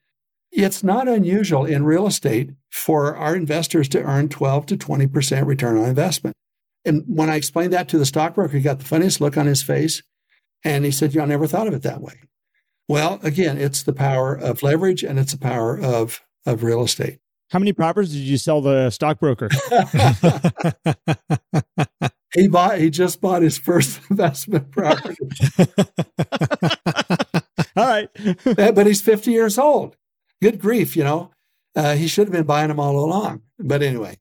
[0.53, 5.76] It's not unusual in real estate for our investors to earn 12 to 20% return
[5.76, 6.36] on investment.
[6.84, 9.62] And when I explained that to the stockbroker, he got the funniest look on his
[9.62, 10.03] face.
[10.64, 12.20] And he said, "You I never thought of it that way.
[12.88, 17.18] Well, again, it's the power of leverage and it's the power of, of real estate.
[17.51, 19.49] How many properties did you sell the stockbroker?
[22.35, 25.16] he bought he just bought his first investment property.
[27.76, 28.09] all right.
[28.45, 29.97] but he's 50 years old.
[30.43, 31.31] Good grief, you know.
[31.76, 33.43] Uh, he should have been buying them all along.
[33.59, 34.18] But anyway,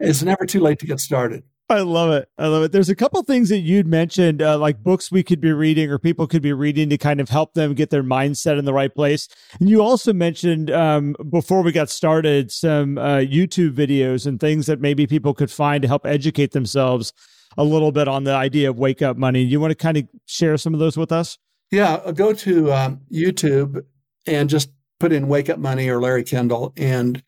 [0.00, 1.44] it's never too late to get started.
[1.70, 2.30] I love it.
[2.38, 2.72] I love it.
[2.72, 5.98] There's a couple things that you'd mentioned, uh, like books we could be reading or
[5.98, 8.94] people could be reading to kind of help them get their mindset in the right
[8.94, 9.28] place.
[9.60, 14.64] And you also mentioned um, before we got started some uh, YouTube videos and things
[14.64, 17.12] that maybe people could find to help educate themselves
[17.56, 19.42] a little bit on the idea of wake up money.
[19.42, 21.38] You want to kind of share some of those with us?
[21.70, 23.84] Yeah, uh, go to um, YouTube
[24.26, 24.70] and just
[25.00, 27.22] put in wake up money or Larry Kendall and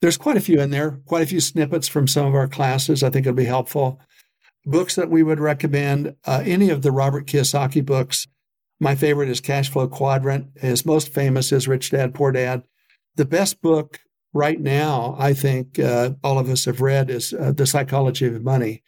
[0.00, 3.02] there's quite a few in there, quite a few snippets from some of our classes.
[3.02, 4.00] I think it'll be helpful.
[4.64, 8.26] Books that we would recommend uh, any of the Robert Kiyosaki books.
[8.78, 10.48] My favorite is Cash Flow Quadrant.
[10.56, 12.64] His most famous is Rich Dad, Poor Dad.
[13.14, 14.00] The best book
[14.34, 18.44] right now, I think uh, all of us have read, is uh, The Psychology of
[18.44, 18.82] Money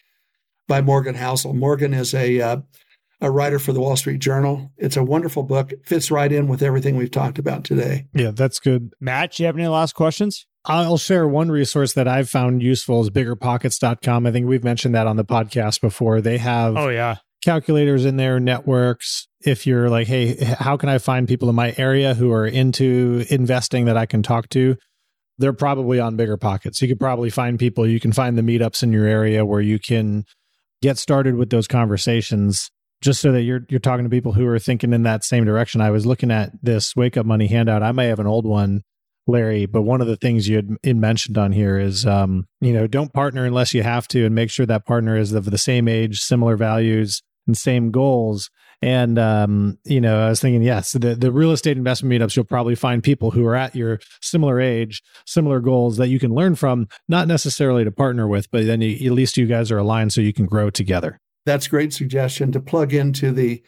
[0.69, 1.55] by Morgan Housel.
[1.55, 2.57] Morgan is a uh,
[3.21, 4.71] a writer for the Wall Street Journal.
[4.77, 5.73] It's a wonderful book.
[5.73, 8.07] It fits right in with everything we've talked about today.
[8.15, 8.93] Yeah, that's good.
[9.01, 10.47] Matt, you have any last questions?
[10.65, 14.27] I'll share one resource that I've found useful is biggerpockets.com.
[14.27, 16.21] I think we've mentioned that on the podcast before.
[16.21, 17.17] They have Oh yeah.
[17.45, 19.27] calculators in their networks.
[19.41, 23.25] If you're like, "Hey, how can I find people in my area who are into
[23.31, 24.77] investing that I can talk to?"
[25.39, 26.83] They're probably on Bigger Pockets.
[26.83, 29.79] You could probably find people, you can find the meetups in your area where you
[29.79, 30.25] can
[30.83, 32.71] get started with those conversations
[33.01, 35.81] just so that you're you're talking to people who are thinking in that same direction.
[35.81, 37.83] I was looking at this wake up money handout.
[37.83, 38.83] I may have an old one
[39.29, 42.87] Larry, but one of the things you had mentioned on here is, um, you know,
[42.87, 45.87] don't partner unless you have to, and make sure that partner is of the same
[45.87, 48.51] age, similar values, and same goals.
[48.81, 52.45] And um, you know, I was thinking, yes, the the real estate investment meetups, you'll
[52.45, 56.55] probably find people who are at your similar age, similar goals that you can learn
[56.55, 60.13] from, not necessarily to partner with, but then you, at least you guys are aligned,
[60.13, 61.21] so you can grow together.
[61.45, 63.63] That's great suggestion to plug into the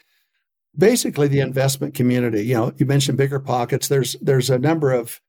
[0.77, 2.45] basically the investment community.
[2.45, 3.89] You know, you mentioned bigger pockets.
[3.89, 5.21] There's there's a number of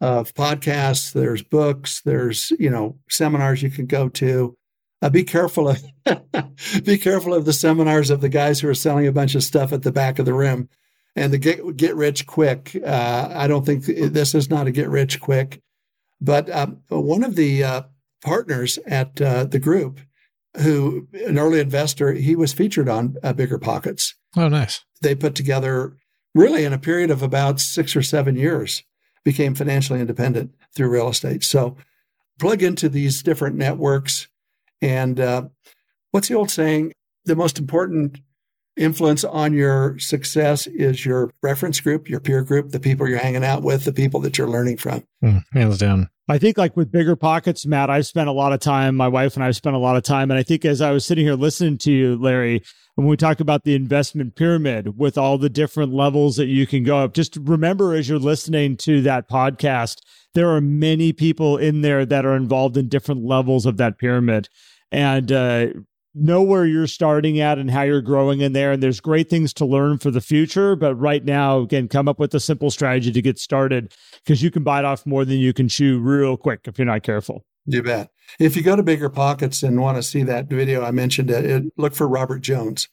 [0.00, 4.56] of podcasts, there's books, there's, you know, seminars you can go to.
[5.02, 5.82] Uh, be careful of
[6.84, 9.72] be careful of the seminars of the guys who are selling a bunch of stuff
[9.72, 10.68] at the back of the room
[11.14, 12.76] and the get get rich quick.
[12.84, 15.62] Uh, I don't think this is not a get rich quick.
[16.20, 17.82] But um, one of the uh,
[18.22, 20.00] partners at uh, the group,
[20.58, 24.14] who an early investor, he was featured on uh, Bigger Pockets.
[24.36, 24.84] Oh, nice.
[25.02, 25.96] They put together
[26.34, 28.82] really in a period of about six or seven years
[29.24, 31.42] became financially independent through real estate.
[31.42, 31.76] So
[32.38, 34.28] plug into these different networks.
[34.82, 35.48] And uh,
[36.10, 36.92] what's the old saying?
[37.24, 38.18] The most important
[38.76, 43.44] influence on your success is your reference group, your peer group, the people you're hanging
[43.44, 45.02] out with, the people that you're learning from.
[45.24, 46.08] Mm, hands down.
[46.28, 49.36] I think like with bigger pockets, Matt, I've spent a lot of time, my wife
[49.36, 50.30] and I've spent a lot of time.
[50.30, 52.62] And I think as I was sitting here listening to you, Larry,
[52.96, 56.82] when we talk about the investment pyramid with all the different levels that you can
[56.82, 59.98] go up, just remember as you're listening to that podcast,
[60.36, 64.50] there are many people in there that are involved in different levels of that pyramid.
[64.92, 65.68] And uh,
[66.14, 68.72] know where you're starting at and how you're growing in there.
[68.72, 70.76] And there's great things to learn for the future.
[70.76, 74.50] But right now, again, come up with a simple strategy to get started because you
[74.50, 77.46] can bite off more than you can chew real quick if you're not careful.
[77.64, 78.10] You bet.
[78.38, 81.46] If you go to Bigger Pockets and want to see that video I mentioned, it,
[81.46, 82.88] it look for Robert Jones.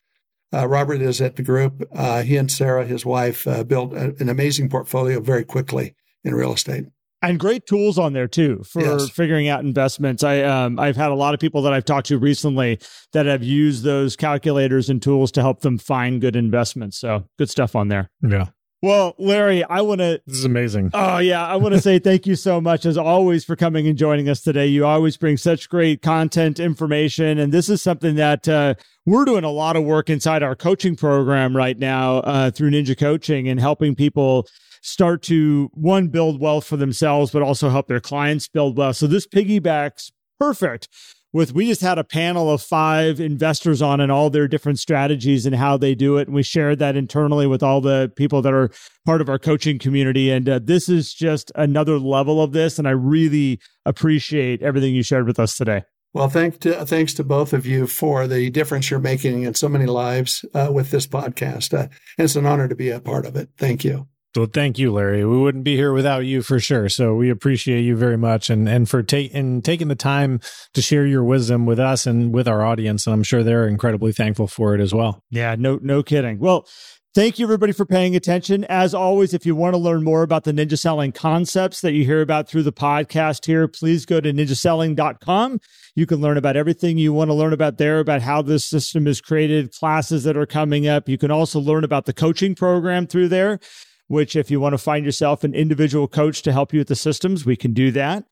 [0.53, 1.83] Uh, Robert is at the group.
[1.93, 6.33] Uh, he and Sarah, his wife, uh, built a, an amazing portfolio very quickly in
[6.33, 6.85] real estate
[7.23, 9.09] and great tools on there too for yes.
[9.09, 10.23] figuring out investments.
[10.23, 12.79] I um, I've had a lot of people that I've talked to recently
[13.13, 16.99] that have used those calculators and tools to help them find good investments.
[16.99, 18.11] So good stuff on there.
[18.21, 18.47] Yeah.
[18.83, 20.21] Well, Larry, I want to.
[20.27, 20.91] This is amazing.
[20.93, 21.47] Oh, yeah.
[21.47, 24.41] I want to say thank you so much, as always, for coming and joining us
[24.41, 24.67] today.
[24.67, 27.39] You always bring such great content, information.
[27.39, 28.73] And this is something that uh,
[29.05, 32.97] we're doing a lot of work inside our coaching program right now uh, through Ninja
[32.99, 34.47] Coaching and helping people
[34.83, 38.97] start to, one, build wealth for themselves, but also help their clients build wealth.
[38.97, 40.89] So this piggybacks perfect
[41.31, 45.45] with we just had a panel of five investors on and all their different strategies
[45.45, 46.27] and how they do it.
[46.27, 48.69] And we shared that internally with all the people that are
[49.05, 50.29] part of our coaching community.
[50.29, 52.77] And uh, this is just another level of this.
[52.77, 55.83] And i really appreciate everything you shared with us today.
[56.13, 59.67] Well thank to, thanks to both of you for the difference you're making in so
[59.67, 61.73] many lives uh, with this podcast.
[61.73, 63.49] Uh, it's an honor to be a part of it.
[63.57, 65.23] Thank you well, thank you, Larry.
[65.25, 66.89] We wouldn't be here without you for sure.
[66.89, 70.39] So we appreciate you very much and, and for taking taking the time
[70.73, 73.05] to share your wisdom with us and with our audience.
[73.05, 75.23] And I'm sure they're incredibly thankful for it as well.
[75.29, 76.39] Yeah, no, no kidding.
[76.39, 76.67] Well,
[77.15, 78.63] Thank you, everybody, for paying attention.
[78.63, 82.05] As always, if you want to learn more about the ninja selling concepts that you
[82.05, 85.59] hear about through the podcast here, please go to ninjaselling.com.
[85.95, 89.05] You can learn about everything you want to learn about there, about how this system
[89.05, 91.07] is created, classes that are coming up.
[91.07, 93.59] You can also learn about the coaching program through there
[94.07, 96.95] which if you want to find yourself an individual coach to help you with the
[96.95, 98.25] systems, we can do that.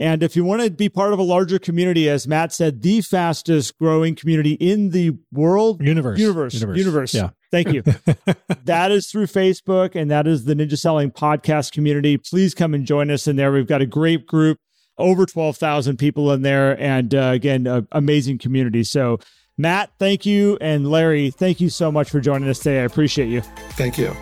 [0.00, 3.00] And if you want to be part of a larger community, as Matt said, the
[3.00, 6.78] fastest growing community in the world, universe, universe, universe.
[6.78, 7.14] universe.
[7.14, 7.30] Yeah.
[7.50, 7.82] Thank you.
[8.64, 12.16] that is through Facebook and that is the Ninja Selling podcast community.
[12.16, 13.50] Please come and join us in there.
[13.50, 14.58] We've got a great group,
[14.98, 16.80] over 12,000 people in there.
[16.80, 18.84] And uh, again, amazing community.
[18.84, 19.18] So,
[19.56, 20.58] Matt, thank you.
[20.60, 22.80] And Larry, thank you so much for joining us today.
[22.80, 23.40] I appreciate you.
[23.72, 24.14] Thank you.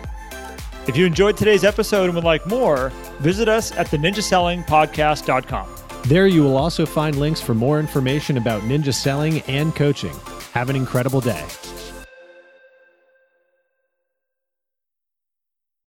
[0.87, 5.67] If you enjoyed today's episode and would like more, visit us at the ninjasellingpodcast.com.
[6.03, 10.15] There you will also find links for more information about ninja selling and coaching.
[10.53, 11.45] Have an incredible day.